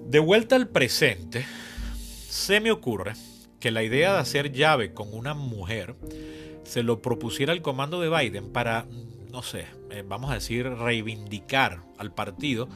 De 0.06 0.19
vuelta 0.19 0.58
al 0.58 0.67
presente, 0.67 1.45
se 2.28 2.60
me 2.60 2.71
ocurre 2.71 3.13
que 3.62 3.71
la 3.71 3.84
idea 3.84 4.13
de 4.13 4.19
hacer 4.19 4.52
llave 4.52 4.93
con 4.93 5.13
una 5.13 5.34
mujer 5.34 5.95
se 6.63 6.84
lo 6.84 7.02
propusiera 7.02 7.54
el 7.54 7.62
comando 7.62 8.02
de 8.02 8.10
Biden 8.10 8.52
para, 8.52 8.86
no 9.32 9.43
sé, 9.43 9.67
eh, 9.91 10.04
vamos 10.06 10.32
a 10.32 10.34
decir, 10.34 10.67
reivindicar 10.67 11.82
al 11.97 12.13
partido 12.13 12.67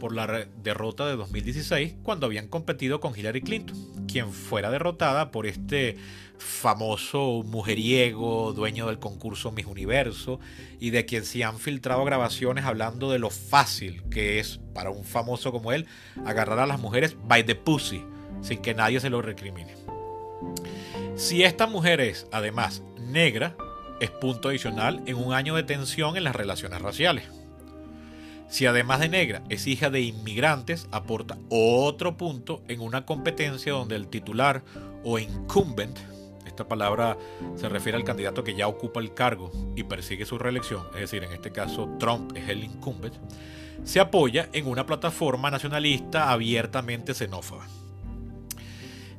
por 0.00 0.14
la 0.14 0.46
derrota 0.62 1.06
de 1.06 1.14
2016 1.14 1.94
cuando 2.02 2.26
habían 2.26 2.48
competido 2.48 3.00
con 3.00 3.16
Hillary 3.16 3.42
Clinton, 3.42 3.76
quien 4.08 4.32
fuera 4.32 4.70
derrotada 4.70 5.30
por 5.30 5.46
este 5.46 5.98
famoso 6.38 7.42
mujeriego, 7.44 8.54
dueño 8.54 8.86
del 8.86 8.98
concurso 8.98 9.52
Miss 9.52 9.66
Universo, 9.66 10.40
y 10.80 10.88
de 10.88 11.04
quien 11.04 11.24
se 11.24 11.44
han 11.44 11.58
filtrado 11.58 12.02
grabaciones 12.04 12.64
hablando 12.64 13.10
de 13.10 13.18
lo 13.18 13.28
fácil 13.28 14.02
que 14.10 14.40
es 14.40 14.58
para 14.74 14.90
un 14.90 15.04
famoso 15.04 15.52
como 15.52 15.70
él 15.72 15.86
agarrar 16.24 16.60
a 16.60 16.66
las 16.66 16.80
mujeres 16.80 17.16
by 17.28 17.44
the 17.44 17.54
pussy, 17.54 18.02
sin 18.40 18.62
que 18.62 18.72
nadie 18.72 19.00
se 19.00 19.10
lo 19.10 19.20
recrimine. 19.20 19.79
Si 21.16 21.42
esta 21.42 21.66
mujer 21.66 22.00
es, 22.00 22.26
además, 22.32 22.82
negra, 22.98 23.56
es 24.00 24.10
punto 24.10 24.48
adicional 24.48 25.02
en 25.06 25.16
un 25.16 25.34
año 25.34 25.54
de 25.54 25.62
tensión 25.62 26.16
en 26.16 26.24
las 26.24 26.34
relaciones 26.34 26.80
raciales. 26.80 27.28
Si 28.48 28.66
además 28.66 28.98
de 28.98 29.08
negra 29.08 29.42
es 29.48 29.66
hija 29.66 29.90
de 29.90 30.00
inmigrantes, 30.00 30.88
aporta 30.90 31.38
otro 31.50 32.16
punto 32.16 32.62
en 32.66 32.80
una 32.80 33.06
competencia 33.06 33.72
donde 33.72 33.94
el 33.94 34.08
titular 34.08 34.62
o 35.04 35.18
incumbent, 35.18 35.96
esta 36.44 36.66
palabra 36.66 37.16
se 37.54 37.68
refiere 37.68 37.96
al 37.96 38.04
candidato 38.04 38.42
que 38.42 38.56
ya 38.56 38.66
ocupa 38.66 38.98
el 38.98 39.14
cargo 39.14 39.52
y 39.76 39.84
persigue 39.84 40.26
su 40.26 40.36
reelección, 40.36 40.82
es 40.94 41.00
decir, 41.00 41.22
en 41.22 41.32
este 41.32 41.52
caso 41.52 41.96
Trump 42.00 42.36
es 42.36 42.48
el 42.48 42.64
incumbent, 42.64 43.14
se 43.84 44.00
apoya 44.00 44.48
en 44.52 44.66
una 44.66 44.84
plataforma 44.84 45.50
nacionalista 45.50 46.30
abiertamente 46.32 47.14
xenófoba. 47.14 47.66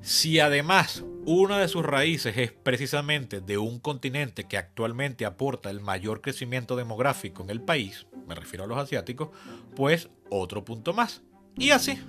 Si 0.01 0.39
además 0.39 1.03
una 1.25 1.59
de 1.59 1.67
sus 1.67 1.85
raíces 1.85 2.35
es 2.35 2.51
precisamente 2.51 3.39
de 3.39 3.59
un 3.59 3.79
continente 3.79 4.45
que 4.45 4.57
actualmente 4.57 5.25
aporta 5.25 5.69
el 5.69 5.79
mayor 5.79 6.21
crecimiento 6.21 6.75
demográfico 6.75 7.43
en 7.43 7.51
el 7.51 7.61
país, 7.61 8.07
me 8.27 8.33
refiero 8.33 8.63
a 8.63 8.67
los 8.67 8.79
asiáticos, 8.79 9.29
pues 9.75 10.09
otro 10.29 10.65
punto 10.65 10.93
más. 10.93 11.21
Y 11.55 11.69
así. 11.69 11.99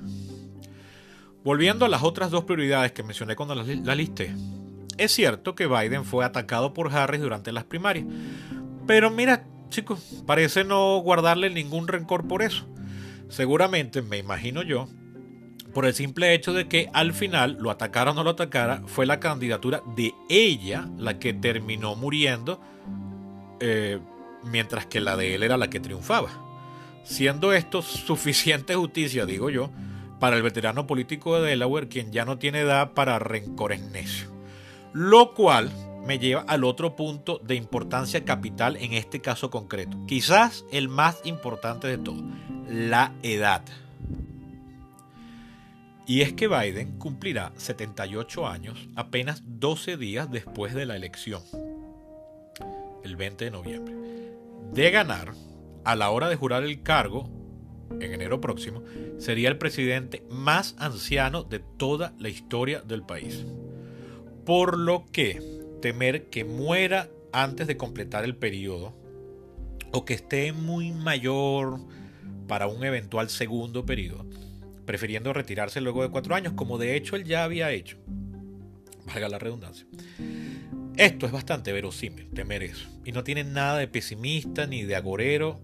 Volviendo 1.45 1.85
a 1.85 1.89
las 1.89 2.03
otras 2.03 2.31
dos 2.31 2.45
prioridades 2.45 2.93
que 2.93 3.03
mencioné 3.03 3.37
cuando 3.37 3.55
las, 3.55 3.67
listé. 3.67 4.35
Es 4.97 5.13
cierto 5.13 5.55
que 5.55 5.67
Biden 5.67 6.05
fue 6.05 6.25
atacado 6.25 6.73
por 6.73 6.95
Harris 6.95 7.21
durante 7.21 7.53
las 7.53 7.65
primarias, 7.65 8.07
pero 8.87 9.11
mira, 9.11 9.45
chicos, 9.69 10.23
parece 10.27 10.65
no 10.65 10.99
guardarle 10.99 11.51
ningún 11.51 11.89
rencor 11.89 12.27
por 12.27 12.43
eso. 12.43 12.67
Seguramente, 13.29 14.03
me 14.03 14.19
imagino 14.19 14.63
yo, 14.63 14.89
por 15.73 15.87
el 15.87 15.95
simple 15.95 16.35
hecho 16.35 16.53
de 16.53 16.69
que 16.69 16.91
al 16.93 17.13
final, 17.13 17.57
lo 17.61 17.71
atacara 17.71 18.11
o 18.11 18.15
no 18.15 18.25
lo 18.25 18.31
atacara, 18.31 18.83
fue 18.87 19.07
la 19.07 19.21
candidatura 19.21 19.83
de 19.97 20.15
ella 20.29 20.89
la 20.99 21.19
que 21.19 21.33
terminó 21.33 21.97
muriendo, 21.97 22.61
eh, 23.61 23.99
mientras 24.45 24.87
que 24.87 25.01
la 25.01 25.17
de 25.17 25.35
él 25.35 25.43
era 25.43 25.57
la 25.57 25.71
que 25.71 25.81
triunfaba. 25.81 26.31
Siendo 27.05 27.53
esto 27.53 27.83
suficiente 27.83 28.75
justicia, 28.75 29.27
digo 29.27 29.51
yo, 29.51 29.71
para 30.21 30.37
el 30.37 30.43
veterano 30.43 30.87
político 30.87 31.41
de 31.41 31.51
Delaware, 31.51 31.89
quien 31.89 32.13
ya 32.13 32.25
no 32.25 32.39
tiene 32.39 32.61
edad 32.61 32.93
para 32.93 33.19
rencores 33.19 33.81
necios. 33.81 34.31
Lo 34.93 35.35
cual 35.35 35.73
me 36.07 36.19
lleva 36.19 36.43
al 36.43 36.65
otro 36.65 36.97
punto 36.97 37.41
de 37.43 37.55
importancia 37.55 38.25
capital 38.25 38.77
en 38.77 38.93
este 38.93 39.21
caso 39.21 39.51
concreto. 39.51 39.97
Quizás 40.07 40.65
el 40.73 40.89
más 40.89 41.21
importante 41.25 41.89
de 41.89 41.99
todo, 41.99 42.23
la 42.69 43.13
edad. 43.23 43.63
Y 46.13 46.21
es 46.21 46.35
que 46.35 46.47
Biden 46.47 46.99
cumplirá 46.99 47.55
78 47.57 48.47
años 48.47 48.87
apenas 48.97 49.43
12 49.47 49.97
días 49.97 50.31
después 50.31 50.75
de 50.75 50.85
la 50.85 50.95
elección, 50.95 51.41
el 53.03 53.17
20 53.17 53.47
de 53.47 53.51
noviembre. 53.51 53.95
De 54.75 54.91
ganar, 54.91 55.33
a 55.85 55.97
la 55.97 56.11
hora 56.11 56.29
de 56.29 56.37
jurar 56.37 56.65
el 56.65 56.83
cargo, 56.83 57.31
en 57.99 58.13
enero 58.13 58.43
próximo, 58.43 58.83
sería 59.17 59.49
el 59.49 59.57
presidente 59.57 60.23
más 60.29 60.77
anciano 60.79 61.45
de 61.45 61.61
toda 61.61 62.13
la 62.19 62.29
historia 62.29 62.83
del 62.83 63.05
país. 63.05 63.47
Por 64.45 64.77
lo 64.77 65.07
que 65.13 65.41
temer 65.81 66.29
que 66.29 66.45
muera 66.45 67.09
antes 67.33 67.67
de 67.67 67.79
completar 67.79 68.25
el 68.25 68.37
periodo 68.37 68.93
o 69.93 70.05
que 70.05 70.13
esté 70.13 70.53
muy 70.53 70.93
mayor 70.93 71.81
para 72.49 72.67
un 72.67 72.85
eventual 72.85 73.31
segundo 73.31 73.87
periodo, 73.87 74.27
prefiriendo 74.93 75.33
retirarse 75.33 75.81
luego 75.81 76.03
de 76.03 76.11
cuatro 76.11 76.35
años, 76.35 76.53
como 76.53 76.77
de 76.77 76.97
hecho 76.97 77.17
él 77.17 77.25
ya 77.25 77.45
había 77.45 77.71
hecho. 77.71 77.97
Valga 79.07 79.27
la 79.31 79.39
redundancia. 79.39 79.87
Esto 80.99 81.25
es 81.25 81.33
bastante 81.33 81.73
verosímil, 81.73 82.29
temer 82.35 82.63
eso, 82.63 82.91
y 83.03 83.13
no 83.13 83.25
tiene 83.25 83.43
nada 83.43 83.79
de 83.79 83.89
pesimista 83.89 84.67
ni 84.67 84.83
de 84.83 84.95
agorero. 84.95 85.63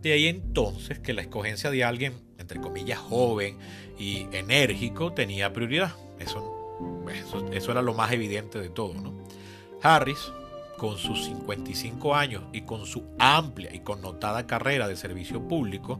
De 0.00 0.12
ahí 0.12 0.28
entonces 0.28 1.00
que 1.00 1.12
la 1.12 1.22
escogencia 1.22 1.72
de 1.72 1.82
alguien, 1.82 2.22
entre 2.38 2.60
comillas, 2.60 3.00
joven 3.00 3.58
y 3.98 4.28
enérgico 4.30 5.12
tenía 5.12 5.52
prioridad. 5.52 5.96
Eso, 6.20 6.78
eso, 7.12 7.50
eso 7.50 7.72
era 7.72 7.82
lo 7.82 7.94
más 7.94 8.12
evidente 8.12 8.60
de 8.60 8.68
todo, 8.68 8.94
¿no? 8.94 9.12
Harris, 9.82 10.32
con 10.76 10.98
sus 10.98 11.24
55 11.24 12.14
años 12.14 12.44
y 12.52 12.60
con 12.60 12.86
su 12.86 13.02
amplia 13.18 13.74
y 13.74 13.80
connotada 13.80 14.46
carrera 14.46 14.86
de 14.86 14.94
servicio 14.94 15.48
público, 15.48 15.98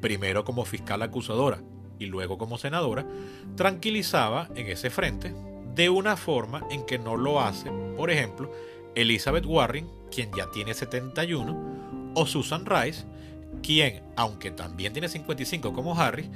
primero 0.00 0.44
como 0.44 0.64
fiscal 0.64 1.02
acusadora 1.02 1.58
y 1.98 2.06
luego 2.06 2.38
como 2.38 2.58
senadora, 2.58 3.06
tranquilizaba 3.56 4.48
en 4.54 4.68
ese 4.68 4.90
frente 4.90 5.34
de 5.74 5.90
una 5.90 6.16
forma 6.16 6.66
en 6.70 6.84
que 6.86 6.98
no 6.98 7.16
lo 7.16 7.40
hace, 7.40 7.70
por 7.96 8.10
ejemplo, 8.10 8.52
Elizabeth 8.94 9.44
Warren, 9.46 9.88
quien 10.10 10.30
ya 10.36 10.50
tiene 10.50 10.74
71, 10.74 12.12
o 12.14 12.26
Susan 12.26 12.64
Rice, 12.64 13.04
quien, 13.62 14.02
aunque 14.16 14.50
también 14.50 14.92
tiene 14.92 15.08
55 15.08 15.72
como 15.72 15.98
Harris, 15.98 16.28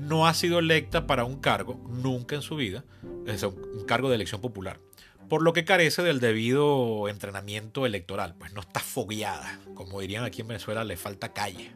no 0.00 0.26
ha 0.26 0.32
sido 0.32 0.58
electa 0.58 1.06
para 1.06 1.24
un 1.24 1.40
cargo 1.40 1.78
nunca 1.88 2.36
en 2.36 2.42
su 2.42 2.56
vida, 2.56 2.84
es 3.26 3.42
un 3.42 3.84
cargo 3.86 4.08
de 4.08 4.14
elección 4.14 4.40
popular 4.40 4.80
por 5.28 5.42
lo 5.42 5.52
que 5.52 5.64
carece 5.64 6.02
del 6.02 6.20
debido 6.20 7.08
entrenamiento 7.08 7.86
electoral, 7.86 8.34
pues 8.38 8.52
no 8.54 8.60
está 8.60 8.80
fogueada, 8.80 9.60
como 9.74 10.00
dirían 10.00 10.24
aquí 10.24 10.40
en 10.40 10.48
Venezuela, 10.48 10.84
le 10.84 10.96
falta 10.96 11.32
calle. 11.32 11.70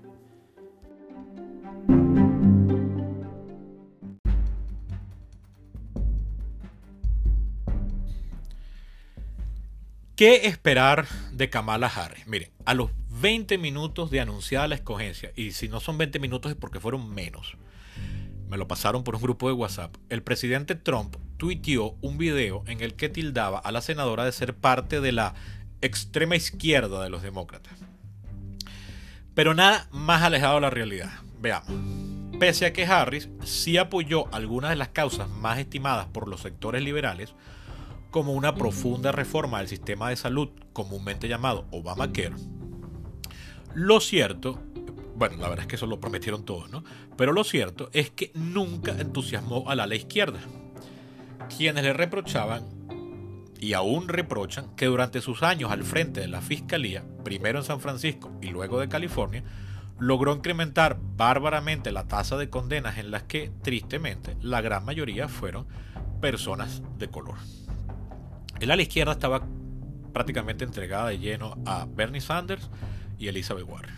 ¿Qué 10.17 10.47
esperar 10.47 11.07
de 11.33 11.49
Kamala 11.49 11.87
Harris? 11.87 12.27
Miren, 12.27 12.51
a 12.67 12.75
los 12.75 12.91
20 13.23 13.57
minutos 13.57 14.11
de 14.11 14.21
anunciada 14.21 14.69
la 14.69 14.75
escogencia, 14.75 15.33
y 15.37 15.53
si 15.53 15.69
no 15.69 15.81
son 15.81 15.97
20 15.97 16.19
minutos 16.19 16.53
es 16.53 16.57
porque 16.57 16.81
fueron 16.81 17.15
menos, 17.15 17.57
me 18.51 18.59
lo 18.59 18.69
pasaron 18.69 19.05
por 19.05 19.17
un 19.17 19.23
grupo 19.23 19.49
de 19.49 19.55
WhatsApp, 19.55 19.97
el 20.11 20.23
presidente 20.23 20.75
Trump 20.75 21.17
tuiteó 21.39 21.97
un 22.03 22.19
video 22.19 22.63
en 22.67 22.83
el 22.83 22.95
que 22.95 23.09
tildaba 23.09 23.59
a 23.59 23.73
la 23.73 23.81
senadora 23.81 24.27
de 24.27 24.33
ser 24.33 24.55
parte 24.55 25.01
de 25.01 25.13
la 25.13 25.35
extrema 25.81 26.37
izquierda 26.37 27.03
de 27.03 27.09
los 27.09 27.23
demócratas. 27.23 27.73
Pero 29.35 29.55
nada 29.55 29.89
más 29.91 30.23
alejado 30.23 30.57
de 30.57 30.61
la 30.61 30.71
realidad. 30.71 31.11
Veamos. 31.41 31.73
Pese 32.39 32.67
a 32.67 32.75
que 32.75 32.85
Harris 32.85 33.31
sí 33.45 33.79
apoyó 33.79 34.33
algunas 34.35 34.71
de 34.71 34.77
las 34.77 34.89
causas 34.89 35.31
más 35.31 35.59
estimadas 35.59 36.07
por 36.07 36.29
los 36.29 36.43
sectores 36.43 36.83
liberales, 36.83 37.35
como 38.13 38.35
una 38.35 38.55
profunda 38.55 39.11
reforma 39.11 39.59
del 39.59 39.67
sistema 39.67 40.11
de 40.11 40.17
salud 40.17 40.51
comúnmente 40.73 41.27
llamado 41.27 41.67
Obamacare, 41.73 42.37
lo 43.75 44.01
cierto, 44.01 44.61
bueno, 45.17 45.39
la 45.39 45.49
verdad 45.49 45.63
es 45.63 45.67
que 45.67 45.77
eso 45.77 45.87
lo 45.87 45.99
prometieron 45.99 46.45
todos, 46.45 46.71
¿no? 46.71 46.85
Pero 47.17 47.33
lo 47.33 47.43
cierto 47.43 47.89
es 47.93 48.11
que 48.11 48.31
nunca 48.35 48.93
entusiasmó 48.93 49.69
a 49.69 49.75
la 49.75 49.85
ala 49.85 49.95
izquierda 49.95 50.41
quienes 51.57 51.83
le 51.83 51.93
reprochaban 51.93 52.65
y 53.59 53.75
aún 53.75 54.09
reprochan 54.09 54.75
que 54.77 54.87
durante 54.87 55.21
sus 55.21 55.43
años 55.43 55.71
al 55.71 55.85
frente 55.85 56.21
de 56.21 56.29
la 56.29 56.43
Fiscalía, 56.43 57.05
primero 57.25 57.61
en 57.61 57.65
San 57.65 57.81
Francisco 57.81 58.31
y 58.43 58.49
luego 58.49 58.81
de 58.81 58.89
California, 58.89 59.45
logró 59.99 60.35
incrementar 60.35 60.99
bárbaramente 61.17 61.93
la 61.93 62.09
tasa 62.09 62.37
de 62.37 62.51
condenas 62.51 62.99
en 62.99 63.11
las 63.11 63.23
que, 63.23 63.53
tristemente, 63.63 64.37
la 64.41 64.61
gran 64.61 64.85
mayoría 64.85 65.29
fueron 65.29 65.67
personas 66.21 66.83
de 66.99 67.09
color. 67.09 67.37
El 68.63 68.71
ala 68.71 68.83
izquierda 68.83 69.11
estaba 69.11 69.45
prácticamente 70.13 70.63
entregada 70.63 71.09
de 71.09 71.19
lleno 71.19 71.57
a 71.67 71.85
Bernie 71.85 72.21
Sanders 72.21 72.71
y 73.19 73.27
Elizabeth 73.27 73.67
Warren. 73.67 73.97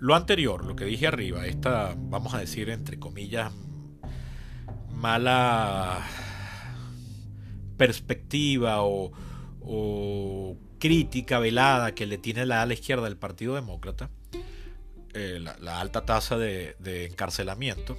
Lo 0.00 0.16
anterior, 0.16 0.64
lo 0.66 0.74
que 0.74 0.84
dije 0.84 1.06
arriba, 1.06 1.46
esta, 1.46 1.94
vamos 1.96 2.34
a 2.34 2.38
decir, 2.38 2.70
entre 2.70 2.98
comillas, 2.98 3.52
mala 4.90 6.04
perspectiva 7.76 8.78
o, 8.80 9.12
crítica 10.80 11.38
velada 11.38 11.94
que 11.94 12.04
le 12.04 12.18
tiene 12.18 12.46
la 12.46 12.62
ala 12.62 12.74
izquierda 12.74 13.04
del 13.04 13.16
Partido 13.16 13.54
Demócrata, 13.54 14.10
eh, 15.14 15.38
la, 15.60 15.80
alta 15.80 16.04
tasa 16.04 16.36
de, 16.36 16.74
de, 16.80 17.06
encarcelamiento, 17.06 17.96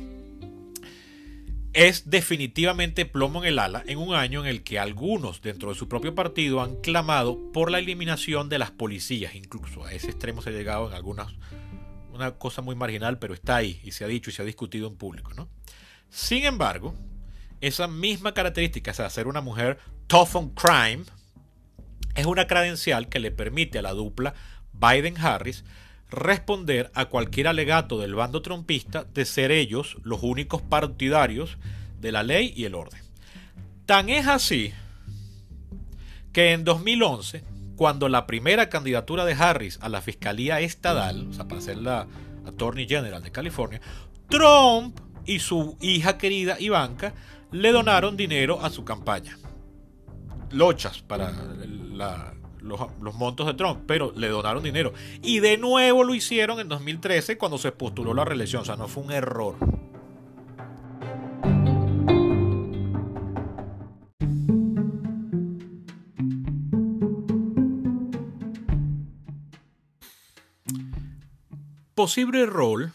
es 1.74 2.10
definitivamente 2.10 3.06
plomo 3.06 3.44
en 3.44 3.50
el 3.50 3.60
ala 3.60 3.84
en 3.86 4.00
un 4.00 4.16
año 4.16 4.42
en 4.42 4.48
el 4.48 4.64
que 4.64 4.80
algunos 4.80 5.42
dentro 5.42 5.70
de 5.70 5.76
su 5.76 5.88
propio 5.88 6.16
partido 6.16 6.62
han 6.62 6.76
clamado 6.78 7.52
por 7.52 7.72
la 7.72 7.80
eliminación 7.80 8.50
de 8.50 8.60
las 8.60 8.72
policías, 8.72 9.36
incluso 9.36 9.86
a 9.86 9.94
ese 9.94 10.08
extremo 10.08 10.42
se 10.42 10.50
ha 10.50 10.54
llegado 10.54 10.88
en 10.88 10.96
algunas, 10.96 11.34
una 12.12 12.32
cosa 12.32 12.62
muy 12.62 12.76
marginal, 12.76 13.20
pero 13.20 13.34
está 13.34 13.58
ahí 13.58 13.80
y 13.84 13.92
se 13.92 14.04
ha 14.04 14.08
dicho 14.08 14.30
y 14.30 14.34
se 14.34 14.42
ha 14.42 14.46
discutido 14.46 14.88
en 14.88 14.96
público, 14.96 15.34
¿no? 15.36 15.48
Sin 16.10 16.46
embargo, 16.46 16.96
esa 17.62 17.88
misma 17.88 18.34
característica, 18.34 18.92
de 18.92 19.10
ser 19.10 19.28
una 19.28 19.42
mujer 19.42 19.78
tough 20.08 20.36
on 20.36 20.50
crime, 20.50 21.04
es 22.16 22.26
una 22.26 22.48
credencial 22.48 23.10
que 23.10 23.20
le 23.20 23.32
permite 23.32 23.78
a 23.80 23.84
la 23.84 23.94
dupla 23.94 24.34
Biden-Harris 24.74 25.64
responder 26.10 26.92
a 26.94 27.06
cualquier 27.06 27.48
alegato 27.48 28.00
del 28.00 28.16
bando 28.16 28.42
trompista 28.42 29.04
de 29.04 29.26
ser 29.26 29.52
ellos 29.52 29.98
los 30.04 30.24
únicos 30.24 30.62
partidarios 30.62 31.58
de 32.00 32.12
la 32.12 32.24
ley 32.24 32.54
y 32.56 32.66
el 32.66 32.76
orden. 32.76 33.02
Tan 33.86 34.10
es 34.10 34.28
así 34.28 34.74
que 36.32 36.54
en 36.54 36.64
2011, 36.64 37.44
cuando 37.76 38.10
la 38.10 38.28
primera 38.28 38.70
candidatura 38.70 39.26
de 39.26 39.34
Harris 39.34 39.80
a 39.82 39.90
la 39.90 40.02
Fiscalía 40.02 40.60
Estadal, 40.60 41.28
o 41.30 41.34
sea, 41.34 41.48
para 41.48 41.62
ser 41.62 41.78
la 41.78 42.08
Attorney 42.46 42.88
General 42.88 43.22
de 43.22 43.32
California, 43.32 43.82
Trump 44.28 45.00
y 45.26 45.40
su 45.40 45.78
hija 45.82 46.18
querida 46.18 46.60
Ivanka 46.60 47.14
le 47.52 47.72
donaron 47.72 48.18
dinero 48.18 48.64
a 48.64 48.70
su 48.70 48.84
campaña. 48.84 49.38
Lochas 50.52 51.02
para 51.02 51.32
los, 52.62 52.80
los, 53.02 53.16
montos 53.16 53.48
de 53.48 53.54
Trump, 53.54 53.82
pero 53.86 54.14
le 54.16 54.28
donaron 54.28 54.64
dinero. 54.64 54.94
Y 55.22 55.40
de 55.40 55.58
nuevo 55.58 56.04
lo 56.04 56.14
hicieron 56.14 56.60
en 56.60 56.70
2013 56.70 57.38
cuando 57.38 57.58
se 57.58 57.72
postuló 57.72 58.14
la 58.14 58.26
reelección. 58.26 58.62
O 58.62 58.66
sea, 58.66 58.76
no 58.76 58.88
fue 58.88 59.04
un 59.04 59.12
error. 59.12 59.56
Posible 71.96 72.46
rol 72.46 72.94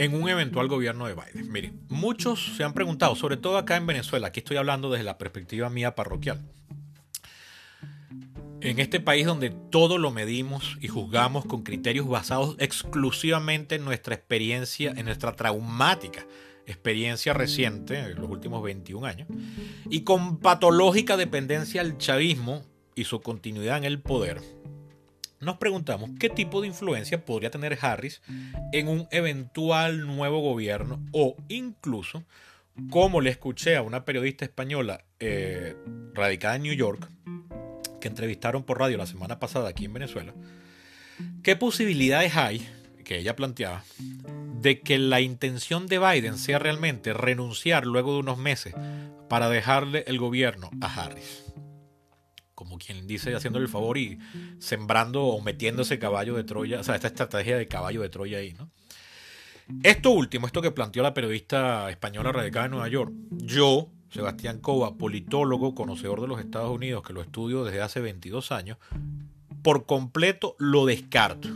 en 0.00 0.14
un 0.14 0.28
eventual 0.28 0.68
gobierno 0.68 1.06
de 1.06 1.14
Biden. 1.14 1.52
Miren, 1.52 1.80
muchos 1.88 2.54
se 2.56 2.64
han 2.64 2.74
preguntado, 2.74 3.14
sobre 3.14 3.36
todo 3.36 3.58
acá 3.58 3.76
en 3.76 3.86
Venezuela, 3.86 4.28
aquí 4.28 4.40
estoy 4.40 4.56
hablando 4.56 4.90
desde 4.90 5.04
la 5.04 5.18
perspectiva 5.18 5.68
mía 5.68 5.94
parroquial. 5.94 6.40
En 8.62 8.78
este 8.78 9.00
país 9.00 9.24
donde 9.24 9.50
todo 9.50 9.96
lo 9.96 10.10
medimos 10.10 10.76
y 10.80 10.88
juzgamos 10.88 11.46
con 11.46 11.62
criterios 11.62 12.06
basados 12.06 12.56
exclusivamente 12.58 13.76
en 13.76 13.84
nuestra 13.84 14.14
experiencia, 14.14 14.92
en 14.94 15.06
nuestra 15.06 15.34
traumática 15.34 16.26
experiencia 16.66 17.32
reciente, 17.32 17.98
en 17.98 18.20
los 18.20 18.30
últimos 18.30 18.62
21 18.62 19.06
años, 19.06 19.28
y 19.88 20.02
con 20.02 20.38
patológica 20.38 21.16
dependencia 21.16 21.80
al 21.80 21.98
chavismo 21.98 22.62
y 22.94 23.04
su 23.04 23.20
continuidad 23.20 23.78
en 23.78 23.84
el 23.84 24.00
poder, 24.00 24.40
nos 25.40 25.56
preguntamos 25.56 26.10
qué 26.18 26.28
tipo 26.28 26.60
de 26.60 26.68
influencia 26.68 27.24
podría 27.24 27.50
tener 27.50 27.78
Harris 27.80 28.20
en 28.72 28.88
un 28.88 29.08
eventual 29.10 30.06
nuevo 30.06 30.40
gobierno 30.40 31.02
o 31.12 31.34
incluso, 31.48 32.24
como 32.90 33.22
le 33.22 33.30
escuché 33.30 33.76
a 33.76 33.82
una 33.82 34.04
periodista 34.04 34.44
española 34.44 35.04
eh, 35.18 35.76
radicada 36.12 36.56
en 36.56 36.62
New 36.62 36.74
York, 36.74 37.10
que 38.00 38.08
entrevistaron 38.08 38.64
por 38.64 38.78
radio 38.78 38.96
la 38.96 39.06
semana 39.06 39.38
pasada 39.38 39.68
aquí 39.68 39.84
en 39.84 39.92
Venezuela, 39.92 40.34
¿qué 41.42 41.56
posibilidades 41.56 42.36
hay, 42.36 42.68
que 43.04 43.18
ella 43.18 43.36
planteaba, 43.36 43.84
de 44.60 44.80
que 44.80 44.98
la 44.98 45.20
intención 45.20 45.86
de 45.86 45.98
Biden 45.98 46.38
sea 46.38 46.58
realmente 46.58 47.12
renunciar 47.12 47.86
luego 47.86 48.14
de 48.14 48.20
unos 48.20 48.38
meses 48.38 48.74
para 49.28 49.48
dejarle 49.48 50.04
el 50.06 50.18
gobierno 50.18 50.70
a 50.80 50.92
Harris? 50.92 51.44
Como 52.54 52.78
quien 52.78 53.06
dice, 53.06 53.34
haciéndole 53.34 53.64
el 53.64 53.70
favor 53.70 53.96
y 53.96 54.18
sembrando 54.58 55.24
o 55.24 55.40
metiendo 55.40 55.82
ese 55.82 55.98
caballo 55.98 56.34
de 56.34 56.44
Troya, 56.44 56.80
o 56.80 56.84
sea, 56.84 56.94
esta 56.94 57.08
estrategia 57.08 57.56
de 57.56 57.68
caballo 57.68 58.02
de 58.02 58.10
Troya 58.10 58.38
ahí, 58.38 58.52
¿no? 58.52 58.70
Esto 59.82 60.10
último, 60.10 60.46
esto 60.46 60.60
que 60.60 60.72
planteó 60.72 61.02
la 61.02 61.14
periodista 61.14 61.88
española 61.90 62.32
radicada 62.32 62.66
en 62.66 62.72
Nueva 62.72 62.88
York, 62.88 63.12
yo 63.30 63.88
Sebastián 64.10 64.58
Cova, 64.58 64.96
politólogo, 64.96 65.74
conocedor 65.74 66.20
de 66.20 66.28
los 66.28 66.40
Estados 66.40 66.70
Unidos, 66.70 67.02
que 67.02 67.12
lo 67.12 67.22
estudio 67.22 67.64
desde 67.64 67.80
hace 67.80 68.00
22 68.00 68.52
años, 68.52 68.78
por 69.62 69.86
completo 69.86 70.56
lo 70.58 70.86
descarto. 70.86 71.48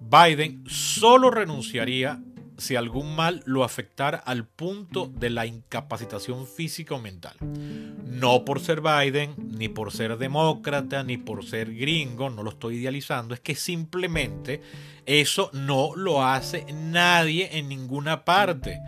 Biden 0.00 0.64
solo 0.66 1.30
renunciaría 1.30 2.20
si 2.58 2.74
algún 2.74 3.14
mal 3.14 3.42
lo 3.46 3.62
afectara 3.62 4.18
al 4.18 4.44
punto 4.44 5.06
de 5.06 5.30
la 5.30 5.46
incapacitación 5.46 6.46
física 6.46 6.96
o 6.96 6.98
mental. 6.98 7.36
No 7.40 8.44
por 8.44 8.60
ser 8.60 8.80
Biden, 8.80 9.34
ni 9.52 9.68
por 9.68 9.92
ser 9.92 10.18
demócrata, 10.18 11.04
ni 11.04 11.18
por 11.18 11.46
ser 11.46 11.72
gringo, 11.74 12.30
no 12.30 12.42
lo 12.42 12.50
estoy 12.50 12.76
idealizando, 12.76 13.32
es 13.32 13.40
que 13.40 13.54
simplemente 13.54 14.60
eso 15.06 15.50
no 15.52 15.94
lo 15.94 16.24
hace 16.24 16.66
nadie 16.72 17.58
en 17.58 17.68
ninguna 17.68 18.24
parte. 18.24 18.80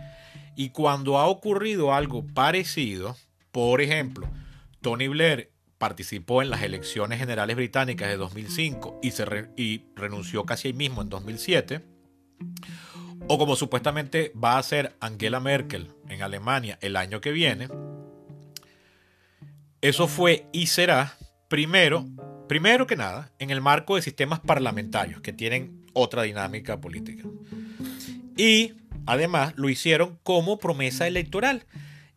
Y 0.61 0.69
cuando 0.69 1.17
ha 1.17 1.25
ocurrido 1.25 1.91
algo 1.91 2.23
parecido, 2.23 3.17
por 3.51 3.81
ejemplo, 3.81 4.29
Tony 4.79 5.07
Blair 5.07 5.51
participó 5.79 6.43
en 6.43 6.51
las 6.51 6.61
elecciones 6.61 7.17
generales 7.17 7.55
británicas 7.55 8.09
de 8.09 8.17
2005 8.17 8.99
y, 9.01 9.09
se 9.09 9.25
renunció 9.25 10.45
casi 10.45 10.67
ahí 10.67 10.73
mismo 10.75 11.01
en 11.01 11.09
2007, 11.09 11.81
o 13.27 13.39
como 13.39 13.55
supuestamente 13.55 14.33
va 14.35 14.59
a 14.59 14.61
ser 14.61 14.95
Angela 14.99 15.39
Merkel 15.39 15.95
en 16.09 16.21
Alemania 16.21 16.77
el 16.83 16.95
año 16.95 17.21
que 17.21 17.31
viene, 17.31 17.67
eso 19.81 20.07
fue 20.07 20.45
y 20.53 20.67
será 20.67 21.17
primero, 21.47 22.05
primero 22.47 22.85
que 22.85 22.97
nada, 22.97 23.31
en 23.39 23.49
el 23.49 23.61
marco 23.61 23.95
de 23.95 24.03
sistemas 24.03 24.41
parlamentarios 24.41 25.21
que 25.21 25.33
tienen 25.33 25.87
otra 25.93 26.21
dinámica 26.21 26.79
política. 26.79 27.27
Y 28.41 28.73
Además, 29.05 29.53
lo 29.57 29.69
hicieron 29.69 30.19
como 30.23 30.59
promesa 30.59 31.07
electoral, 31.07 31.65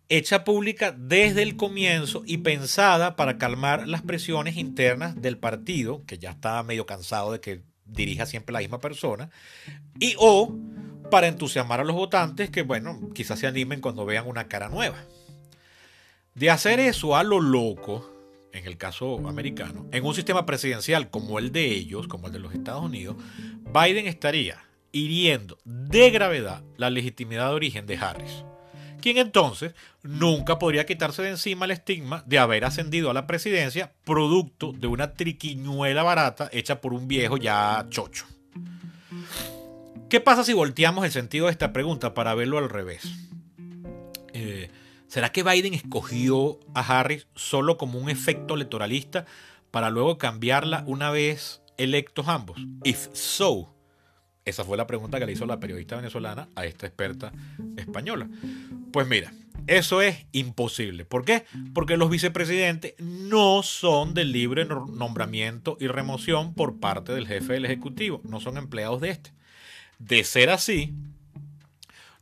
hecha 0.09 0.45
pública 0.45 0.95
desde 0.97 1.43
el 1.43 1.57
comienzo 1.57 2.23
y 2.27 2.39
pensada 2.39 3.17
para 3.17 3.39
calmar 3.39 3.89
las 3.89 4.03
presiones 4.03 4.57
internas 4.57 5.21
del 5.21 5.39
partido, 5.39 6.03
que 6.07 6.19
ya 6.19 6.31
estaba 6.31 6.63
medio 6.63 6.87
cansado 6.87 7.33
de 7.33 7.41
que 7.41 7.63
dirija 7.87 8.27
siempre 8.27 8.53
la 8.53 8.61
misma 8.61 8.81
persona, 8.81 9.31
y 9.99 10.15
o 10.19 10.55
para 11.11 11.27
entusiasmar 11.27 11.81
a 11.81 11.85
los 11.85 11.97
votantes 11.97 12.51
que, 12.51 12.63
bueno, 12.63 13.01
quizás 13.15 13.39
se 13.39 13.47
animen 13.47 13.81
cuando 13.81 14.05
vean 14.05 14.27
una 14.27 14.49
cara 14.49 14.69
nueva. 14.69 15.05
De 16.35 16.51
hacer 16.51 16.81
eso 16.81 17.17
a 17.17 17.23
lo 17.23 17.41
loco, 17.41 18.11
en 18.53 18.67
el 18.67 18.77
caso 18.77 19.27
americano, 19.29 19.87
en 19.91 20.05
un 20.05 20.15
sistema 20.15 20.45
presidencial 20.45 21.11
como 21.11 21.39
el 21.39 21.51
de 21.51 21.67
ellos, 21.67 22.09
como 22.09 22.27
el 22.27 22.33
de 22.33 22.39
los 22.41 22.55
Estados 22.55 22.85
Unidos, 22.85 23.17
Biden 23.73 24.07
estaría 24.07 24.65
hiriendo 24.95 25.59
de 25.65 26.11
gravedad 26.11 26.63
la 26.77 26.89
legitimidad 26.89 27.49
de 27.49 27.55
origen 27.57 27.87
de 27.87 27.97
Harris, 27.97 28.45
quien 29.03 29.19
entonces 29.19 29.75
nunca 30.03 30.59
podría 30.59 30.87
quitarse 30.87 31.21
de 31.23 31.31
encima 31.31 31.65
el 31.65 31.73
estigma 31.73 32.23
de 32.27 32.39
haber 32.39 32.65
ascendido 32.65 33.11
a 33.11 33.15
la 33.15 33.27
presidencia 33.27 33.93
producto 34.05 34.73
de 34.73 34.87
una 34.87 35.15
triquiñuela 35.15 36.05
barata 36.05 36.49
hecha 36.53 36.81
por 36.81 36.95
un 36.95 37.09
viejo 37.09 37.37
ya 37.37 37.85
chocho. 37.91 38.25
¿Qué 40.09 40.21
pasa 40.21 40.45
si 40.45 40.53
volteamos 40.53 41.05
el 41.05 41.11
sentido 41.11 41.47
de 41.47 41.53
esta 41.53 41.73
pregunta 41.73 42.15
para 42.15 42.37
verlo 42.37 42.59
al 42.59 42.71
revés? 42.71 43.03
Eh, 44.33 44.71
¿Será 45.09 45.33
que 45.33 45.43
Biden 45.43 45.75
escogió 45.75 46.61
a 46.73 46.81
Harris 47.01 47.27
solo 47.35 47.77
como 47.79 47.99
un 47.99 48.11
efecto 48.11 48.55
electoralista 48.55 49.27
para 49.73 49.91
luego 49.91 50.19
cambiarla 50.19 50.85
una 50.87 51.11
vez 51.11 51.63
electos 51.79 52.29
ambos? 52.29 52.61
If 52.85 53.09
so, 53.13 53.74
esa 54.45 54.65
fue 54.65 54.77
la 54.77 54.87
pregunta 54.87 55.19
que 55.19 55.27
le 55.27 55.33
hizo 55.33 55.47
la 55.47 55.61
periodista 55.61 55.97
venezolana 55.97 56.49
a 56.55 56.67
esta 56.67 56.87
experta 56.87 57.33
española. 57.77 58.29
Pues 58.93 59.07
mira, 59.07 59.33
eso 59.67 60.03
es 60.03 60.27
imposible. 60.33 61.05
¿Por 61.05 61.25
qué? 61.25 61.45
Porque 61.73 61.97
los 61.97 62.11
vicepresidentes 62.11 62.95
no 62.99 63.63
son 63.63 64.13
de 64.13 64.25
libre 64.25 64.67
nombramiento 64.67 65.79
y 65.81 65.87
remoción 65.87 66.55
por 66.55 66.79
parte 66.79 67.13
del 67.13 67.27
jefe 67.27 67.55
del 67.55 67.65
Ejecutivo, 67.65 68.21
no 68.25 68.41
son 68.41 68.59
empleados 68.59 69.01
de 69.01 69.11
este. 69.11 69.33
De 69.99 70.23
ser 70.25 70.51
así, 70.51 70.93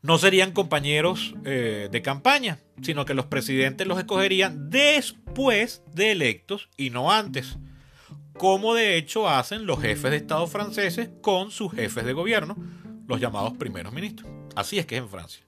no 0.03 0.19
serían 0.19 0.53
compañeros 0.53 1.35
eh, 1.45 1.89
de 1.91 2.03
campaña, 2.03 2.59
sino 2.83 3.05
que 3.05 3.15
los 3.15 3.27
presidentes 3.27 3.87
los 3.87 3.99
escogerían 3.99 4.71
después 4.71 5.83
de 5.93 6.13
electos 6.13 6.69
y 6.77 6.91
no 6.91 7.11
antes 7.11 7.57
como 8.33 8.75
de 8.75 8.97
hecho 8.97 9.29
hacen 9.29 9.67
los 9.67 9.81
jefes 9.81 10.11
de 10.11 10.17
Estado 10.19 10.47
franceses 10.47 11.11
con 11.21 11.51
sus 11.51 11.73
jefes 11.73 12.05
de 12.05 12.13
gobierno, 12.13 12.57
los 13.07 13.21
llamados 13.21 13.55
primeros 13.57 13.93
ministros. 13.93 14.31
Así 14.55 14.79
es 14.79 14.87
que 14.87 14.97
es 14.97 15.03
en 15.03 15.09
Francia. 15.09 15.45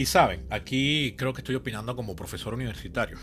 Y 0.00 0.06
saben, 0.06 0.46
aquí 0.48 1.14
creo 1.18 1.34
que 1.34 1.42
estoy 1.42 1.56
opinando 1.56 1.94
como 1.94 2.16
profesor 2.16 2.54
universitario. 2.54 3.18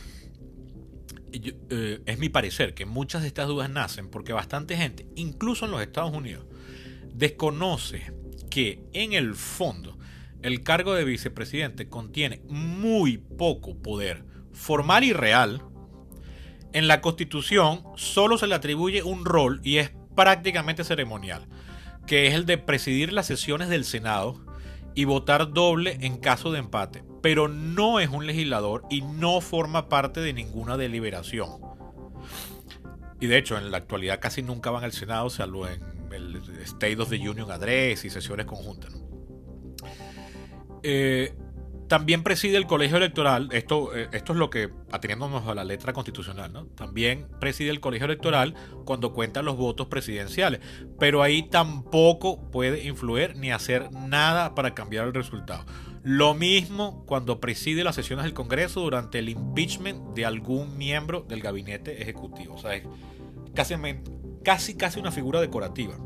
Eh, 1.34 2.02
es 2.06 2.19
mi 2.19 2.30
parecer 2.30 2.76
que 2.76 2.86
muchas 2.86 3.23
de 3.23 3.30
estas 3.30 3.47
dudas 3.47 3.67
nacen 3.67 4.10
porque 4.10 4.32
bastante 4.32 4.78
gente, 4.78 5.08
incluso 5.15 5.65
en 5.65 5.71
los 5.71 5.82
Estados 5.82 6.13
Unidos, 6.13 6.45
desconoce 7.18 8.14
que 8.50 8.84
en 8.94 9.14
el 9.14 9.34
fondo 9.34 9.98
el 10.44 10.64
cargo 10.64 10.94
de 10.94 11.04
vicepresidente 11.04 11.90
contiene 11.90 12.42
muy 12.48 13.18
poco 13.18 13.76
poder 13.76 14.24
formal 14.54 15.04
y 15.04 15.14
real. 15.14 15.64
En 16.74 16.88
la 16.88 17.02
constitución 17.02 17.84
solo 17.96 18.38
se 18.38 18.46
le 18.46 18.56
atribuye 18.56 19.02
un 19.02 19.26
rol 19.26 19.62
y 19.64 19.78
es 19.78 19.92
prácticamente 20.16 20.84
ceremonial, 20.84 21.48
que 22.06 22.28
es 22.28 22.36
el 22.36 22.46
de 22.46 22.60
presidir 22.60 23.12
las 23.12 23.26
sesiones 23.26 23.70
del 23.70 23.84
Senado 23.84 24.46
y 24.94 25.06
votar 25.06 25.54
doble 25.54 25.98
en 26.02 26.18
caso 26.18 26.52
de 26.52 26.60
empate, 26.60 27.04
pero 27.24 27.48
no 27.48 28.00
es 28.00 28.10
un 28.10 28.28
legislador 28.28 28.84
y 28.92 29.02
no 29.02 29.42
forma 29.42 29.90
parte 29.90 30.22
de 30.22 30.34
ninguna 30.34 30.78
deliberación. 30.78 31.50
Y 33.20 33.26
de 33.26 33.38
hecho, 33.40 33.58
en 33.58 33.72
la 33.72 33.78
actualidad 33.78 34.20
casi 34.20 34.44
nunca 34.44 34.70
van 34.70 34.84
al 34.84 34.92
Senado, 34.92 35.32
salvo 35.32 35.68
en 35.68 35.97
el 36.12 36.41
State 36.63 37.00
of 37.00 37.10
the 37.10 37.17
Union 37.17 37.52
Address 37.52 38.06
y 38.06 38.10
sesiones 38.10 38.46
conjuntas. 38.46 38.93
Eh, 40.84 41.34
también 41.88 42.22
preside 42.22 42.58
el 42.58 42.67
colegio 42.67 42.98
electoral, 42.98 43.48
esto, 43.52 43.96
eh, 43.96 44.10
esto 44.12 44.34
es 44.34 44.39
lo 44.39 44.50
que, 44.50 44.70
ateniéndonos 44.91 45.48
a 45.48 45.56
la 45.56 45.63
letra 45.63 45.93
constitucional, 45.93 46.52
¿no? 46.52 46.65
también 46.67 47.28
preside 47.39 47.70
el 47.70 47.80
colegio 47.80 48.06
electoral 48.06 48.56
cuando 48.84 49.13
cuentan 49.13 49.46
los 49.46 49.56
votos 49.56 49.88
presidenciales, 49.88 50.60
pero 51.00 51.24
ahí 51.24 51.43
tampoco 51.43 52.52
puede 52.52 52.84
influir 52.86 53.38
ni 53.38 53.52
hacer 53.52 53.91
nada 53.93 54.54
para 54.54 54.76
cambiar 54.76 55.08
el 55.08 55.13
resultado. 55.13 55.65
Lo 56.04 56.34
mismo 56.34 57.06
cuando 57.06 57.39
preside 57.39 57.84
las 57.84 57.96
sesiones 57.96 58.26
del 58.26 58.34
Congreso 58.34 58.82
durante 58.82 59.20
el 59.20 59.30
impeachment 59.30 60.13
de 60.13 60.26
algún 60.26 60.78
miembro 60.78 61.26
del 61.28 61.41
gabinete 61.41 62.02
ejecutivo. 62.02 62.56
O 62.56 62.58
sea, 62.58 62.76
es 62.76 62.84
casi, 63.54 63.76
casi, 64.48 64.76
casi 64.76 64.98
una 64.98 65.12
figura 65.12 65.42
decorativa 65.42 65.98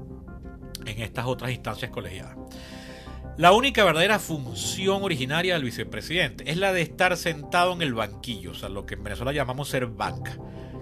en 0.88 0.99
estas 0.99 1.27
otras 1.27 1.51
instancias 1.51 1.91
colegiadas. 1.91 2.36
La 3.38 3.51
única 3.51 3.84
verdadera 3.84 4.17
función 4.17 5.04
originaria 5.04 5.54
del 5.54 5.63
vicepresidente 5.63 6.49
es 6.49 6.58
la 6.58 6.73
de 6.73 6.82
estar 6.82 7.15
sentado 7.17 7.71
en 7.73 7.84
el 7.84 7.93
banquillo, 7.93 8.49
o 8.49 8.54
sea, 8.56 8.69
lo 8.69 8.88
que 8.88 8.95
en 8.95 9.04
Venezuela 9.04 9.32
llamamos 9.32 9.69
ser 9.69 9.86
banca. 9.86 10.39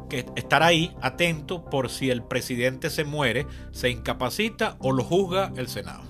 Que 0.09 0.25
estar 0.37 0.63
ahí 0.63 0.95
atento 1.01 1.65
por 1.65 1.89
si 1.89 2.09
el 2.09 2.23
presidente 2.23 2.89
se 2.89 3.03
muere, 3.03 3.45
se 3.73 3.89
incapacita 3.89 4.77
o 4.79 4.93
lo 4.93 5.03
juzga 5.03 5.51
el 5.57 5.67
Senado. 5.67 6.03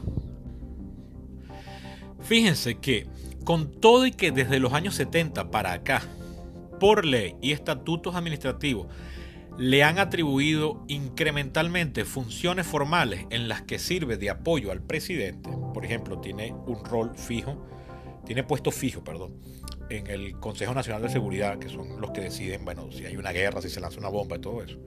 Fíjense 2.21 2.77
que 2.77 3.07
con 3.43 3.71
todo 3.71 4.05
y 4.05 4.11
que 4.11 4.31
desde 4.31 4.59
los 4.59 4.73
años 4.73 4.93
70 4.93 5.49
para 5.49 5.73
acá, 5.73 6.03
por 6.79 7.05
ley 7.05 7.37
y 7.41 7.53
estatutos 7.53 8.13
administrativos, 8.13 8.85
le 9.59 9.83
han 9.83 9.99
atribuido 9.99 10.85
incrementalmente 10.87 12.05
funciones 12.05 12.65
formales 12.65 13.25
en 13.29 13.49
las 13.49 13.61
que 13.61 13.77
sirve 13.77 14.15
de 14.15 14.29
apoyo 14.29 14.71
al 14.71 14.81
presidente. 14.81 15.49
Por 15.73 15.83
ejemplo, 15.83 16.19
tiene 16.19 16.53
un 16.65 16.83
rol 16.85 17.11
fijo, 17.13 17.67
tiene 18.25 18.43
puesto 18.43 18.71
fijo, 18.71 19.03
perdón, 19.03 19.35
en 19.89 20.07
el 20.07 20.39
Consejo 20.39 20.73
Nacional 20.73 21.01
de 21.01 21.09
Seguridad, 21.09 21.59
que 21.59 21.67
son 21.67 21.99
los 21.99 22.11
que 22.11 22.21
deciden, 22.21 22.63
bueno, 22.63 22.89
si 22.89 23.05
hay 23.05 23.17
una 23.17 23.33
guerra, 23.33 23.61
si 23.61 23.69
se 23.69 23.81
lanza 23.81 23.99
una 23.99 24.07
bomba 24.07 24.37
y 24.37 24.39
todo 24.39 24.63
eso. 24.63 24.77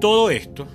Todo 0.00 0.30
esto, 0.30 0.66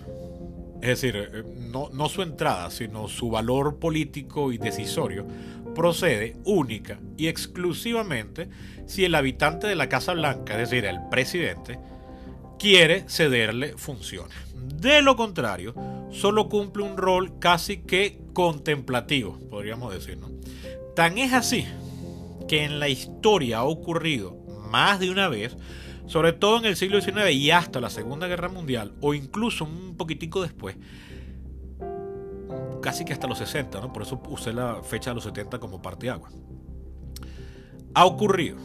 es 0.81 1.01
decir, 1.01 1.15
eh, 1.17 1.43
no, 1.57 1.89
no 1.91 2.07
su 2.07 2.21
entrada, 2.21 2.71
sino 2.71 3.09
su 3.09 3.29
valor 3.29 3.77
político 3.77 4.53
y 4.53 4.57
decisorio, 4.57 5.27
procede 5.75 6.37
única 6.45 6.99
y 7.17 7.27
exclusivamente 7.27 8.49
si 8.85 9.05
el 9.05 9.15
habitante 9.15 9.67
de 9.67 9.75
la 9.75 9.89
Casa 9.89 10.13
Blanca, 10.13 10.53
es 10.53 10.69
decir, 10.69 10.85
el 10.85 10.99
presidente, 11.09 11.79
quiere 12.57 13.05
cederle 13.07 13.77
funciones. 13.77 14.37
De 14.55 15.01
lo 15.01 15.15
contrario, 15.15 15.73
solo 16.11 16.49
cumple 16.49 16.83
un 16.83 16.97
rol 16.97 17.39
casi 17.39 17.77
que 17.77 18.19
contemplativo, 18.33 19.39
podríamos 19.49 19.93
decir. 19.93 20.17
Tan 20.95 21.17
es 21.17 21.33
así 21.33 21.65
que 22.47 22.63
en 22.63 22.79
la 22.79 22.89
historia 22.89 23.59
ha 23.59 23.63
ocurrido 23.63 24.37
más 24.69 24.99
de 24.99 25.09
una 25.09 25.29
vez, 25.29 25.55
sobre 26.07 26.33
todo 26.33 26.57
en 26.57 26.65
el 26.65 26.75
siglo 26.75 26.99
XIX 26.99 27.31
y 27.31 27.51
hasta 27.51 27.79
la 27.79 27.89
Segunda 27.89 28.27
Guerra 28.27 28.49
Mundial, 28.49 28.93
o 29.01 29.13
incluso 29.13 29.65
un 29.65 29.95
poquitico 29.95 30.41
después, 30.41 30.75
casi 32.81 33.05
que 33.05 33.13
hasta 33.13 33.27
los 33.27 33.37
60, 33.37 33.79
¿no? 33.81 33.93
por 33.93 34.03
eso 34.03 34.21
usé 34.29 34.53
la 34.53 34.81
fecha 34.83 35.11
de 35.11 35.15
los 35.15 35.23
70 35.23 35.59
como 35.59 35.81
parte 35.81 36.09
agua. 36.09 36.29
Ha 37.93 38.05
ocurrido 38.05 38.57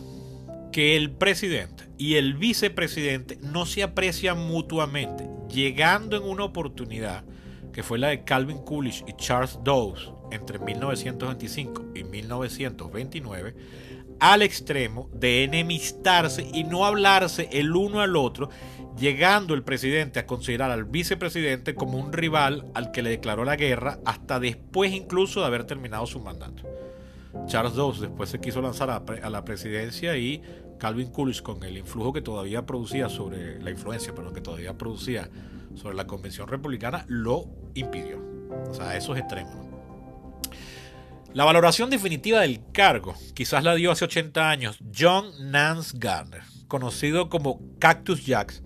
que 0.72 0.96
el 0.96 1.12
presidente 1.12 1.88
y 1.98 2.16
el 2.16 2.34
vicepresidente 2.34 3.38
no 3.40 3.66
se 3.66 3.82
aprecian 3.82 4.38
mutuamente, 4.38 5.28
llegando 5.48 6.16
en 6.16 6.24
una 6.24 6.44
oportunidad 6.44 7.24
que 7.72 7.82
fue 7.82 7.98
la 7.98 8.08
de 8.08 8.24
Calvin 8.24 8.58
Coolidge 8.58 9.04
y 9.06 9.12
Charles 9.14 9.58
Dawes 9.64 10.10
entre 10.30 10.58
1925 10.58 11.86
y 11.94 12.04
1929, 12.04 13.54
al 14.20 14.42
extremo 14.42 15.08
de 15.12 15.44
enemistarse 15.44 16.48
y 16.52 16.64
no 16.64 16.84
hablarse 16.84 17.48
el 17.52 17.74
uno 17.74 18.00
al 18.00 18.16
otro, 18.16 18.50
llegando 18.98 19.54
el 19.54 19.62
presidente 19.62 20.20
a 20.20 20.26
considerar 20.26 20.70
al 20.70 20.84
vicepresidente 20.84 21.74
como 21.74 21.98
un 21.98 22.12
rival 22.12 22.66
al 22.74 22.90
que 22.92 23.02
le 23.02 23.10
declaró 23.10 23.44
la 23.44 23.56
guerra 23.56 23.98
hasta 24.04 24.38
después 24.40 24.92
incluso 24.92 25.40
de 25.40 25.46
haber 25.46 25.64
terminado 25.64 26.06
su 26.06 26.20
mandato. 26.20 26.62
Charles 27.46 27.74
Dawes 27.74 28.00
después 28.00 28.30
se 28.30 28.40
quiso 28.40 28.62
lanzar 28.62 28.90
a, 28.90 29.30
la 29.30 29.44
presidencia 29.44 30.16
y 30.16 30.40
Calvin 30.78 31.10
Coolidge 31.10 31.42
con 31.42 31.62
el 31.64 31.76
influjo 31.76 32.12
que 32.12 32.22
todavía 32.22 32.64
producía 32.64 33.08
sobre 33.08 33.60
la 33.60 33.70
influencia, 33.70 34.14
pero 34.14 34.32
que 34.32 34.40
todavía 34.40 34.78
producía 34.78 35.28
sobre 35.74 35.96
la 35.96 36.06
convención 36.06 36.48
republicana 36.48 37.04
lo 37.08 37.46
impidió. 37.74 38.22
O 38.70 38.74
sea, 38.74 38.96
esos 38.96 39.18
extremos. 39.18 39.73
La 41.34 41.44
valoración 41.44 41.90
definitiva 41.90 42.42
del 42.42 42.60
cargo 42.70 43.12
quizás 43.34 43.64
la 43.64 43.74
dio 43.74 43.90
hace 43.90 44.04
80 44.04 44.48
años 44.50 44.78
John 44.96 45.32
Nance 45.50 45.96
Garner, 45.98 46.42
conocido 46.68 47.28
como 47.28 47.60
Cactus 47.80 48.24
Jacks, 48.24 48.62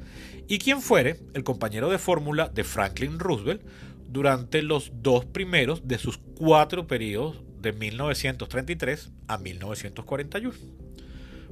y 0.48 0.58
quien 0.58 0.82
fuere 0.82 1.18
el 1.32 1.44
compañero 1.44 1.88
de 1.88 1.96
fórmula 1.96 2.50
de 2.50 2.64
Franklin 2.64 3.18
Roosevelt 3.18 3.62
durante 4.06 4.60
los 4.60 4.92
dos 4.96 5.24
primeros 5.24 5.88
de 5.88 5.96
sus 5.96 6.18
cuatro 6.18 6.86
periodos 6.86 7.40
de 7.58 7.72
1933 7.72 9.12
a 9.28 9.38
1941. 9.38 10.54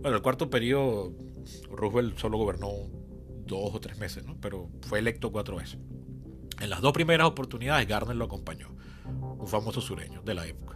Bueno, 0.03 0.19
el 0.19 0.23
cuarto 0.23 0.51
periodo, 0.51 1.15
Roosevelt 1.71 2.19
solo 2.19 2.37
gobernó 2.37 2.69
dos 3.47 3.75
o 3.75 3.81
tres 3.81 3.97
meses, 3.97 4.23
¿no? 4.27 4.37
pero 4.39 4.69
fue 4.83 4.99
electo 4.99 5.33
cuatro 5.33 5.57
veces. 5.57 5.79
En 6.61 6.69
las 6.69 6.83
dos 6.83 6.93
primeras 6.93 7.27
oportunidades, 7.27 7.89
Garner 7.89 8.17
lo 8.17 8.27
acompañó, 8.27 8.77
un 9.07 9.49
famoso 9.49 9.81
sureño 9.81 10.21
de 10.21 10.35
la 10.35 10.47
época. 10.47 10.76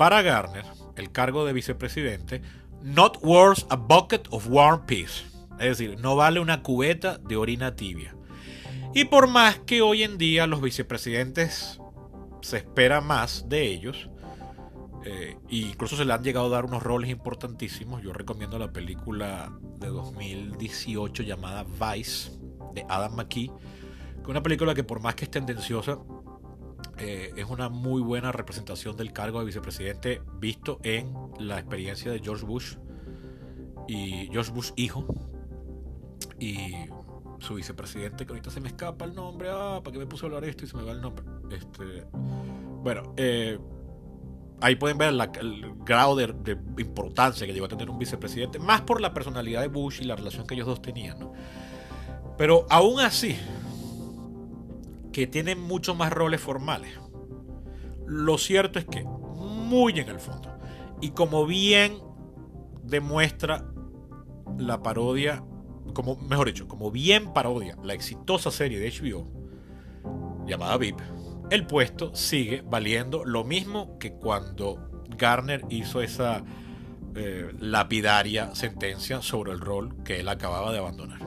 Para 0.00 0.22
Garner, 0.22 0.64
el 0.96 1.12
cargo 1.12 1.44
de 1.44 1.52
vicepresidente, 1.52 2.40
not 2.80 3.18
worth 3.20 3.66
a 3.68 3.76
bucket 3.76 4.28
of 4.30 4.46
warm 4.48 4.86
peace, 4.86 5.26
es 5.58 5.76
decir, 5.76 6.00
no 6.00 6.16
vale 6.16 6.40
una 6.40 6.62
cubeta 6.62 7.18
de 7.18 7.36
orina 7.36 7.76
tibia. 7.76 8.16
Y 8.94 9.04
por 9.04 9.28
más 9.28 9.58
que 9.58 9.82
hoy 9.82 10.02
en 10.02 10.16
día 10.16 10.46
los 10.46 10.62
vicepresidentes 10.62 11.82
se 12.40 12.56
espera 12.56 13.02
más 13.02 13.50
de 13.50 13.66
ellos, 13.66 14.08
eh, 15.04 15.36
incluso 15.50 15.98
se 15.98 16.06
le 16.06 16.14
han 16.14 16.24
llegado 16.24 16.46
a 16.46 16.48
dar 16.48 16.64
unos 16.64 16.82
roles 16.82 17.10
importantísimos. 17.10 18.00
Yo 18.02 18.14
recomiendo 18.14 18.58
la 18.58 18.72
película 18.72 19.52
de 19.80 19.88
2018 19.88 21.24
llamada 21.24 21.64
Vice 21.64 22.30
de 22.72 22.86
Adam 22.88 23.16
McKee, 23.16 23.48
que 23.48 24.22
es 24.22 24.28
una 24.28 24.42
película 24.42 24.74
que 24.74 24.82
por 24.82 25.00
más 25.00 25.14
que 25.14 25.26
es 25.26 25.30
tendenciosa, 25.30 25.98
eh, 26.98 27.32
es 27.36 27.46
una 27.46 27.68
muy 27.68 28.02
buena 28.02 28.32
representación 28.32 28.96
del 28.96 29.12
cargo 29.12 29.40
de 29.40 29.46
vicepresidente 29.46 30.22
visto 30.38 30.78
en 30.82 31.12
la 31.38 31.58
experiencia 31.58 32.10
de 32.10 32.20
George 32.20 32.44
Bush 32.44 32.76
y 33.88 34.28
George 34.30 34.52
Bush 34.52 34.72
hijo 34.76 35.06
y 36.38 36.74
su 37.38 37.54
vicepresidente 37.54 38.26
que 38.26 38.32
ahorita 38.32 38.50
se 38.50 38.60
me 38.60 38.68
escapa 38.68 39.04
el 39.04 39.14
nombre 39.14 39.48
ah 39.50 39.80
para 39.82 39.92
qué 39.92 39.98
me 39.98 40.06
puse 40.06 40.24
a 40.24 40.28
hablar 40.28 40.44
esto 40.44 40.64
y 40.64 40.68
se 40.68 40.76
me 40.76 40.82
va 40.82 40.92
el 40.92 41.00
nombre 41.00 41.24
este 41.50 42.04
bueno 42.82 43.14
eh, 43.16 43.58
ahí 44.60 44.76
pueden 44.76 44.98
ver 44.98 45.12
el 45.12 45.74
grado 45.84 46.16
de, 46.16 46.56
importancia 46.78 47.46
que 47.46 47.52
llegó 47.52 47.66
a 47.66 47.68
tener 47.68 47.90
un 47.90 47.98
vicepresidente, 47.98 48.58
más 48.58 48.82
por 48.82 49.00
la 49.00 49.12
personalidad 49.12 49.62
de 49.62 49.68
Bush 49.68 50.00
y 50.00 50.04
la 50.04 50.16
relación 50.16 50.46
que 50.46 50.54
ellos 50.54 50.66
dos 50.66 50.82
tenían. 50.82 51.18
Pero 52.36 52.66
aún 52.70 53.00
así, 53.00 53.36
que 55.12 55.26
tienen 55.26 55.60
muchos 55.60 55.96
más 55.96 56.12
roles 56.12 56.40
formales, 56.40 56.98
lo 58.06 58.38
cierto 58.38 58.78
es 58.78 58.84
que, 58.84 59.04
muy 59.04 59.98
en 59.98 60.08
el 60.08 60.18
fondo, 60.18 60.58
y 61.00 61.10
como 61.10 61.46
bien 61.46 61.98
demuestra 62.82 63.64
la 64.58 64.82
parodia, 64.82 65.42
como 65.94 66.16
mejor 66.16 66.48
dicho, 66.48 66.68
como 66.68 66.90
bien 66.90 67.32
parodia 67.32 67.76
la 67.82 67.94
exitosa 67.94 68.50
serie 68.50 68.78
de 68.78 68.90
HBO 68.90 69.26
llamada 70.46 70.76
VIP, 70.76 71.00
el 71.50 71.66
puesto 71.66 72.14
sigue 72.14 72.62
valiendo 72.66 73.24
lo 73.24 73.44
mismo 73.44 73.98
que 73.98 74.12
cuando 74.12 75.04
Garner 75.16 75.64
hizo 75.68 76.00
esa 76.00 76.44
eh, 77.14 77.52
lapidaria 77.58 78.54
sentencia 78.54 79.20
sobre 79.20 79.52
el 79.52 79.60
rol 79.60 80.02
que 80.04 80.20
él 80.20 80.28
acababa 80.28 80.72
de 80.72 80.78
abandonar. 80.78 81.20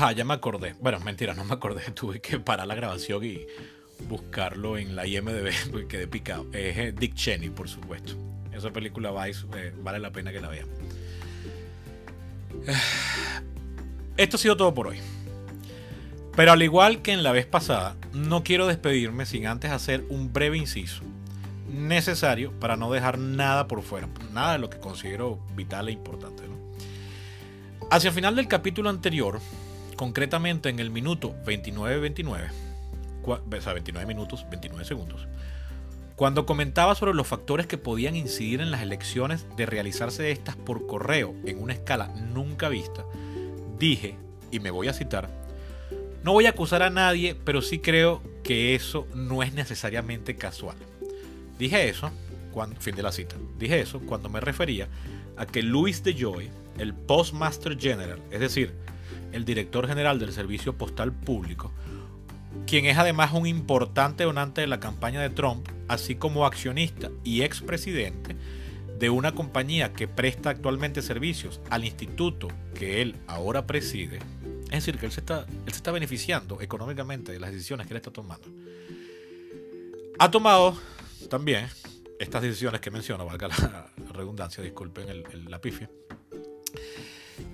Ajá, 0.00 0.12
ya 0.12 0.24
me 0.24 0.32
acordé. 0.32 0.74
Bueno, 0.80 0.98
mentira, 1.00 1.34
no 1.34 1.44
me 1.44 1.52
acordé. 1.52 1.82
Tuve 1.94 2.22
que 2.22 2.40
parar 2.40 2.66
la 2.66 2.74
grabación 2.74 3.22
y 3.22 3.46
buscarlo 4.08 4.78
en 4.78 4.96
la 4.96 5.06
IMDB 5.06 5.52
porque 5.70 5.88
quedé 5.88 6.06
picado. 6.06 6.46
Es 6.54 6.78
eh, 6.78 6.94
Dick 6.98 7.14
Cheney, 7.14 7.50
por 7.50 7.68
supuesto. 7.68 8.14
Esa 8.50 8.70
película 8.70 9.10
Vice 9.12 9.44
eh, 9.54 9.74
vale 9.76 9.98
la 9.98 10.10
pena 10.10 10.32
que 10.32 10.40
la 10.40 10.48
vean. 10.48 10.68
Esto 14.16 14.36
ha 14.38 14.40
sido 14.40 14.56
todo 14.56 14.72
por 14.72 14.86
hoy. 14.86 14.96
Pero 16.34 16.52
al 16.52 16.62
igual 16.62 17.02
que 17.02 17.12
en 17.12 17.22
la 17.22 17.32
vez 17.32 17.44
pasada, 17.44 17.94
no 18.14 18.42
quiero 18.42 18.66
despedirme 18.66 19.26
sin 19.26 19.46
antes 19.46 19.70
hacer 19.70 20.06
un 20.08 20.32
breve 20.32 20.56
inciso 20.56 21.02
necesario 21.68 22.58
para 22.58 22.78
no 22.78 22.90
dejar 22.90 23.18
nada 23.18 23.68
por 23.68 23.82
fuera, 23.82 24.08
nada 24.32 24.52
de 24.54 24.60
lo 24.60 24.70
que 24.70 24.78
considero 24.78 25.38
vital 25.54 25.90
e 25.90 25.92
importante. 25.92 26.44
Hacia 27.90 28.08
el 28.08 28.14
final 28.14 28.34
del 28.34 28.48
capítulo 28.48 28.88
anterior, 28.88 29.40
concretamente 30.00 30.70
en 30.70 30.78
el 30.78 30.88
minuto 30.90 31.34
29-29, 31.44 32.50
o 33.22 33.60
sea, 33.60 33.74
29 33.74 34.06
minutos, 34.06 34.46
29 34.48 34.86
segundos. 34.86 35.28
Cuando 36.16 36.46
comentaba 36.46 36.94
sobre 36.94 37.12
los 37.12 37.26
factores 37.26 37.66
que 37.66 37.76
podían 37.76 38.16
incidir 38.16 38.62
en 38.62 38.70
las 38.70 38.80
elecciones 38.80 39.44
de 39.58 39.66
realizarse 39.66 40.30
estas 40.30 40.56
por 40.56 40.86
correo 40.86 41.34
en 41.44 41.62
una 41.62 41.74
escala 41.74 42.08
nunca 42.32 42.70
vista, 42.70 43.04
dije, 43.78 44.16
y 44.50 44.58
me 44.60 44.70
voy 44.70 44.88
a 44.88 44.94
citar, 44.94 45.28
no 46.24 46.32
voy 46.32 46.46
a 46.46 46.50
acusar 46.50 46.82
a 46.82 46.88
nadie, 46.88 47.34
pero 47.34 47.60
sí 47.60 47.78
creo 47.78 48.22
que 48.42 48.74
eso 48.74 49.06
no 49.14 49.42
es 49.42 49.52
necesariamente 49.52 50.34
casual. 50.34 50.78
Dije 51.58 51.90
eso 51.90 52.10
fin 52.78 52.96
de 52.96 53.02
la 53.02 53.12
cita. 53.12 53.36
Dije 53.58 53.82
eso 53.82 54.00
cuando 54.00 54.30
me 54.30 54.40
refería 54.40 54.88
a 55.36 55.44
que 55.44 55.62
Louis 55.62 56.02
DeJoy, 56.02 56.48
el 56.78 56.94
Postmaster 56.94 57.78
General, 57.78 58.18
es 58.30 58.40
decir, 58.40 58.72
el 59.32 59.44
director 59.44 59.86
general 59.86 60.18
del 60.18 60.32
Servicio 60.32 60.76
Postal 60.76 61.12
Público, 61.12 61.72
quien 62.66 62.86
es 62.86 62.98
además 62.98 63.32
un 63.32 63.46
importante 63.46 64.24
donante 64.24 64.60
de 64.60 64.66
la 64.66 64.80
campaña 64.80 65.20
de 65.20 65.30
Trump, 65.30 65.68
así 65.88 66.14
como 66.14 66.46
accionista 66.46 67.10
y 67.24 67.42
expresidente 67.42 68.36
de 68.98 69.10
una 69.10 69.34
compañía 69.34 69.92
que 69.92 70.06
presta 70.06 70.50
actualmente 70.50 71.00
servicios 71.00 71.60
al 71.70 71.84
instituto 71.84 72.48
que 72.74 73.00
él 73.00 73.16
ahora 73.26 73.66
preside, 73.66 74.18
es 74.64 74.70
decir, 74.70 74.98
que 74.98 75.06
él 75.06 75.12
se 75.12 75.20
está, 75.20 75.46
él 75.66 75.72
se 75.72 75.78
está 75.78 75.90
beneficiando 75.90 76.60
económicamente 76.60 77.32
de 77.32 77.40
las 77.40 77.50
decisiones 77.50 77.86
que 77.86 77.94
él 77.94 77.96
está 77.96 78.12
tomando. 78.12 78.48
Ha 80.18 80.30
tomado 80.30 80.78
también 81.30 81.66
estas 82.18 82.42
decisiones 82.42 82.82
que 82.82 82.90
menciono, 82.90 83.24
valga 83.24 83.48
la 83.48 83.90
redundancia, 84.12 84.62
disculpen 84.62 85.08
el, 85.08 85.24
la 85.48 85.60
pifia, 85.60 85.90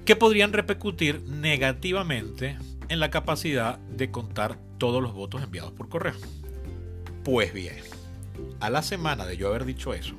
que 0.07 0.17
podrían 0.17 0.53
repercutir 0.53 1.21
negativamente 1.23 2.57
en 2.89 3.01
la 3.01 3.11
capacidad 3.11 3.79
de 3.79 4.13
contar 4.13 4.57
todos 4.79 5.03
los 5.03 5.13
votos 5.13 5.43
enviados 5.43 5.73
por 5.73 5.89
correo. 5.89 6.15
Pues 7.25 7.53
bien, 7.53 7.75
a 8.61 8.71
la 8.71 8.83
semana 8.83 9.27
de 9.27 9.37
yo 9.37 9.49
haber 9.49 9.65
dicho 9.65 9.95
eso, 9.95 10.15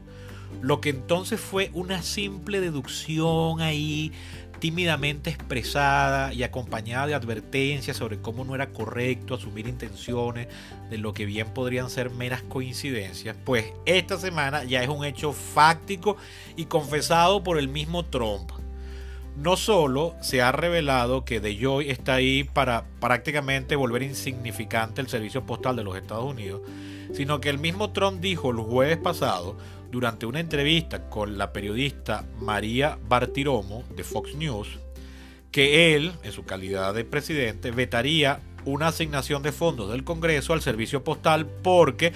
lo 0.62 0.82
que 0.82 0.90
entonces 0.90 1.40
fue 1.40 1.72
una 1.74 2.02
simple 2.02 2.60
deducción 2.60 3.62
ahí 3.62 4.12
tímidamente 4.60 5.30
expresada 5.30 6.34
y 6.34 6.44
acompañada 6.44 7.08
de 7.08 7.14
advertencias 7.14 7.96
sobre 7.96 8.20
cómo 8.20 8.44
no 8.44 8.56
era 8.56 8.72
correcto 8.72 9.36
asumir 9.36 9.68
intenciones 9.68 10.48
de 10.90 10.98
lo 10.98 11.14
que 11.14 11.26
bien 11.26 11.48
podrían 11.54 11.90
ser 11.90 12.10
meras 12.10 12.42
coincidencias, 12.42 13.38
pues 13.46 13.68
esta 13.86 14.18
semana 14.18 14.66
ya 14.66 14.84
es 14.84 14.90
un 14.90 15.06
hecho 15.06 15.32
fáctico 15.32 16.18
y 16.58 16.66
confesado 16.66 17.42
por 17.42 17.58
el 17.58 17.70
mismo 17.70 18.04
Trump. 18.04 18.52
No 19.38 19.56
solo 19.56 20.16
se 20.20 20.42
ha 20.42 20.52
revelado 20.52 21.24
que 21.24 21.40
DeJoy 21.40 21.92
está 21.92 22.16
ahí 22.16 22.44
para 22.44 22.86
prácticamente 23.00 23.76
volver 23.76 24.02
insignificante 24.02 25.00
el 25.00 25.10
servicio 25.10 25.46
postal 25.46 25.76
de 25.76 25.84
los 25.84 25.96
Estados 25.96 26.26
Unidos, 26.26 26.62
sino 27.14 27.40
que 27.40 27.50
el 27.50 27.60
mismo 27.60 27.92
Trump 27.92 28.20
dijo 28.20 28.50
el 28.50 28.58
jueves 28.58 28.98
pasado 28.98 29.56
durante 29.92 30.26
una 30.26 30.40
entrevista 30.40 31.08
con 31.08 31.38
la 31.38 31.54
periodista 31.54 32.26
María 32.40 32.98
Bartiromo 33.08 33.84
de 33.96 34.04
Fox 34.04 34.34
News 34.34 34.80
que 35.52 35.96
él, 35.96 36.14
en 36.24 36.32
su 36.32 36.44
calidad 36.44 36.96
de 36.96 37.06
presidente, 37.06 37.70
vetaría 37.70 38.40
una 38.66 38.88
asignación 38.88 39.44
de 39.44 39.52
fondos 39.52 39.92
del 39.92 40.04
Congreso 40.04 40.54
al 40.54 40.62
servicio 40.62 41.04
postal 41.04 41.46
porque 41.46 42.12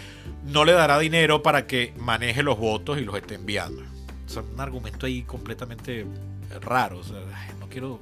no 0.45 0.65
le 0.65 0.74
dará 0.74 0.97
dinero 0.97 1.43
para 1.43 1.67
que 1.67 1.93
maneje 1.97 2.41
los 2.41 2.57
votos 2.57 2.97
y 2.97 3.05
los 3.05 3.15
esté 3.15 3.36
enviando. 3.36 3.84
Es 4.28 4.36
un 4.38 4.59
argumento 4.59 5.05
ahí 5.05 5.22
completamente 5.22 6.05
raro. 6.60 7.02
no 7.60 7.68
quiero 7.70 7.99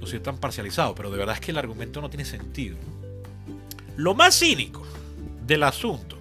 no 0.00 0.06
ser 0.06 0.22
tan 0.22 0.38
parcializado, 0.38 0.94
pero 0.94 1.10
de 1.10 1.18
verdad 1.18 1.34
es 1.34 1.40
que 1.40 1.50
el 1.50 1.58
argumento 1.58 2.00
no 2.00 2.10
tiene 2.10 2.24
sentido. 2.24 2.76
Lo 3.96 4.14
más 4.14 4.38
cínico 4.38 4.86
del 5.46 5.62
asunto 5.62 6.18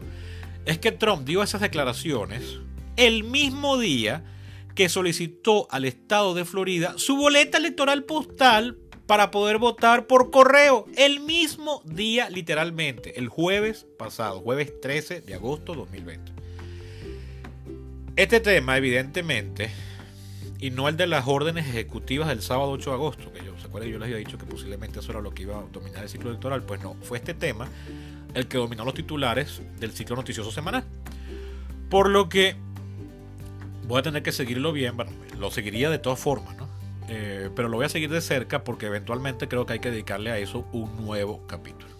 es 0.66 0.80
que 0.80 0.92
Trump 0.92 1.26
dio 1.26 1.44
esas 1.44 1.62
declaraciones 1.62 2.60
el 2.96 3.24
mismo 3.24 3.78
día 3.78 4.24
que 4.74 4.90
solicitó 4.90 5.68
al 5.72 5.86
estado 5.86 6.34
de 6.34 6.46
Florida 6.46 6.96
su 6.98 7.16
boleta 7.16 7.58
electoral 7.58 8.04
postal 8.04 8.78
para 9.08 9.32
poder 9.32 9.58
votar 9.58 10.08
por 10.08 10.32
correo. 10.32 10.86
El 10.98 11.20
mismo 11.20 11.82
día, 11.86 12.30
literalmente, 12.30 13.20
el 13.20 13.30
jueves 13.30 13.86
pasado, 13.98 14.40
jueves 14.42 14.82
13 14.82 15.22
de 15.22 15.34
agosto 15.36 15.74
de 15.74 15.80
2020. 15.80 16.32
Este 18.16 18.40
tema, 18.40 18.78
evidentemente, 18.78 19.70
y 20.60 20.72
no 20.72 20.88
el 20.88 20.98
de 20.98 21.08
las 21.08 21.28
órdenes 21.28 21.68
ejecutivas 21.68 22.28
del 22.28 22.42
sábado 22.42 22.72
8 22.72 22.90
de 22.90 22.96
agosto, 22.96 23.34
que 23.34 23.44
yo, 23.44 23.58
¿se 23.60 23.68
acuerdan? 23.68 23.92
Yo 23.92 24.00
les 24.00 24.06
había 24.08 24.18
dicho 24.18 24.38
que 24.38 24.46
posiblemente 24.46 25.00
eso 25.00 25.12
era 25.12 25.22
lo 25.22 25.34
que 25.34 25.44
iba 25.44 25.58
a 25.58 25.64
dominar 25.72 26.04
el 26.04 26.10
ciclo 26.10 26.30
electoral. 26.30 26.64
Pues 26.64 26.82
no, 26.82 26.96
fue 27.02 27.18
este 27.18 27.34
tema 27.34 27.68
el 28.34 28.48
que 28.48 28.58
dominó 28.58 28.86
los 28.86 28.94
titulares 28.94 29.62
del 29.80 29.92
ciclo 29.92 30.16
noticioso 30.16 30.52
semanal. 30.52 30.84
Por 31.90 32.10
lo 32.10 32.30
que 32.30 32.56
voy 33.88 34.00
a 34.00 34.02
tener 34.02 34.24
que 34.24 34.32
seguirlo 34.32 34.72
bien, 34.72 34.96
bueno, 34.96 35.12
lo 35.38 35.52
seguiría 35.52 35.90
de 35.90 36.00
todas 36.00 36.20
formas, 36.20 36.56
¿no? 36.58 36.68
Eh, 37.08 37.50
pero 37.56 37.70
lo 37.70 37.78
voy 37.78 37.86
a 37.86 37.90
seguir 37.90 38.10
de 38.10 38.20
cerca 38.20 38.64
porque 38.64 38.88
eventualmente 38.88 39.48
creo 39.48 39.66
que 39.66 39.74
hay 39.74 39.80
que 39.80 39.92
dedicarle 39.92 40.32
a 40.32 40.40
eso 40.40 40.66
un 40.72 41.06
nuevo 41.06 41.46
capítulo. 41.48 41.94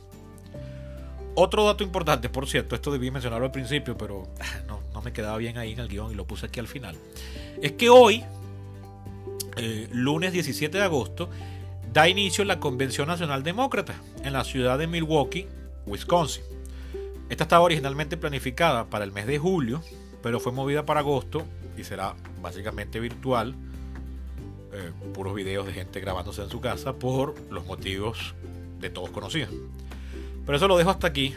Otro 1.36 1.66
dato 1.66 1.84
importante, 1.84 2.30
por 2.30 2.48
cierto, 2.48 2.76
esto 2.76 2.92
debí 2.92 3.12
mencionarlo 3.12 3.46
al 3.46 3.52
principio, 3.52 3.98
pero 3.98 4.24
no, 4.68 4.80
no 4.94 5.02
me 5.02 5.12
quedaba 5.14 5.38
bien 5.38 5.58
ahí 5.58 5.74
en 5.74 5.80
el 5.80 5.88
guion 5.88 6.12
y 6.12 6.16
lo 6.16 6.26
puse 6.26 6.48
aquí 6.48 6.60
al 6.60 6.68
final. 6.68 6.96
Es 7.62 7.74
que 7.74 7.90
hoy, 7.90 8.24
eh, 9.58 9.88
lunes 9.92 10.34
17 10.34 10.78
de 10.78 10.84
agosto, 10.84 11.30
da 11.94 12.10
inicio 12.10 12.44
la 12.44 12.60
Convención 12.60 13.08
Nacional 13.08 13.44
Demócrata 13.44 13.96
en 14.24 14.34
la 14.34 14.44
ciudad 14.44 14.78
de 14.78 14.88
Milwaukee, 14.88 15.48
Wisconsin. 15.86 16.44
Esta 17.30 17.46
estaba 17.46 17.64
originalmente 17.64 18.18
planificada 18.18 18.86
para 18.86 19.06
el 19.06 19.12
mes 19.12 19.28
de 19.28 19.40
julio, 19.40 19.82
pero 20.22 20.40
fue 20.40 20.52
movida 20.52 20.86
para 20.86 21.00
agosto 21.00 21.46
y 21.78 21.84
será 21.84 22.16
básicamente 22.42 23.00
virtual. 23.00 23.56
Eh, 24.74 24.92
puros 25.14 25.34
videos 25.34 25.66
de 25.66 25.74
gente 25.74 26.02
grabándose 26.02 26.42
en 26.42 26.50
su 26.50 26.60
casa 26.60 26.94
por 26.94 27.36
los 27.50 27.66
motivos 27.66 28.36
de 28.80 28.90
todos 28.90 29.10
conocidos. 29.10 29.50
Pero 30.46 30.58
eso 30.58 30.68
lo 30.68 30.78
dejo 30.78 30.90
hasta 30.90 31.08
aquí. 31.08 31.34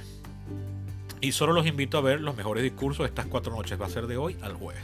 Y 1.21 1.33
solo 1.33 1.53
los 1.53 1.67
invito 1.67 1.99
a 1.99 2.01
ver 2.01 2.21
los 2.21 2.37
mejores 2.37 2.63
discursos 2.63 3.05
de 3.05 3.09
estas 3.09 3.27
cuatro 3.27 3.53
noches. 3.53 3.81
Va 3.81 3.87
a 3.87 3.91
ser 3.91 4.07
de 4.07 4.17
hoy 4.17 4.37
al 4.43 4.55
jueves. 4.55 4.83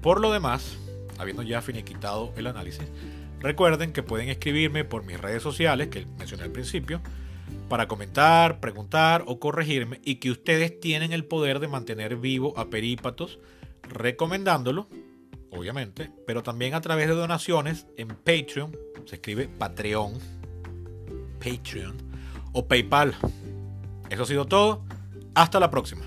Por 0.00 0.20
lo 0.20 0.32
demás, 0.32 0.78
habiendo 1.18 1.42
ya 1.42 1.62
finiquitado 1.62 2.32
el 2.36 2.46
análisis, 2.46 2.84
recuerden 3.40 3.92
que 3.92 4.02
pueden 4.02 4.28
escribirme 4.28 4.84
por 4.84 5.04
mis 5.04 5.20
redes 5.20 5.42
sociales, 5.42 5.88
que 5.88 6.06
mencioné 6.18 6.44
al 6.44 6.52
principio, 6.52 7.00
para 7.68 7.88
comentar, 7.88 8.60
preguntar 8.60 9.24
o 9.26 9.38
corregirme 9.38 10.00
y 10.04 10.16
que 10.16 10.30
ustedes 10.30 10.78
tienen 10.80 11.12
el 11.12 11.24
poder 11.24 11.58
de 11.58 11.68
mantener 11.68 12.16
vivo 12.16 12.54
a 12.58 12.70
Perípatos 12.70 13.38
recomendándolo, 13.82 14.88
obviamente, 15.50 16.10
pero 16.26 16.42
también 16.42 16.74
a 16.74 16.80
través 16.80 17.08
de 17.08 17.14
donaciones 17.14 17.86
en 17.96 18.08
Patreon, 18.08 18.76
se 19.06 19.16
escribe 19.16 19.48
Patreon, 19.48 20.14
Patreon 21.38 21.96
o 22.52 22.66
PayPal. 22.66 23.14
Eso 24.10 24.22
ha 24.22 24.26
sido 24.26 24.46
todo. 24.46 24.84
Hasta 25.34 25.58
la 25.58 25.70
próxima. 25.70 26.04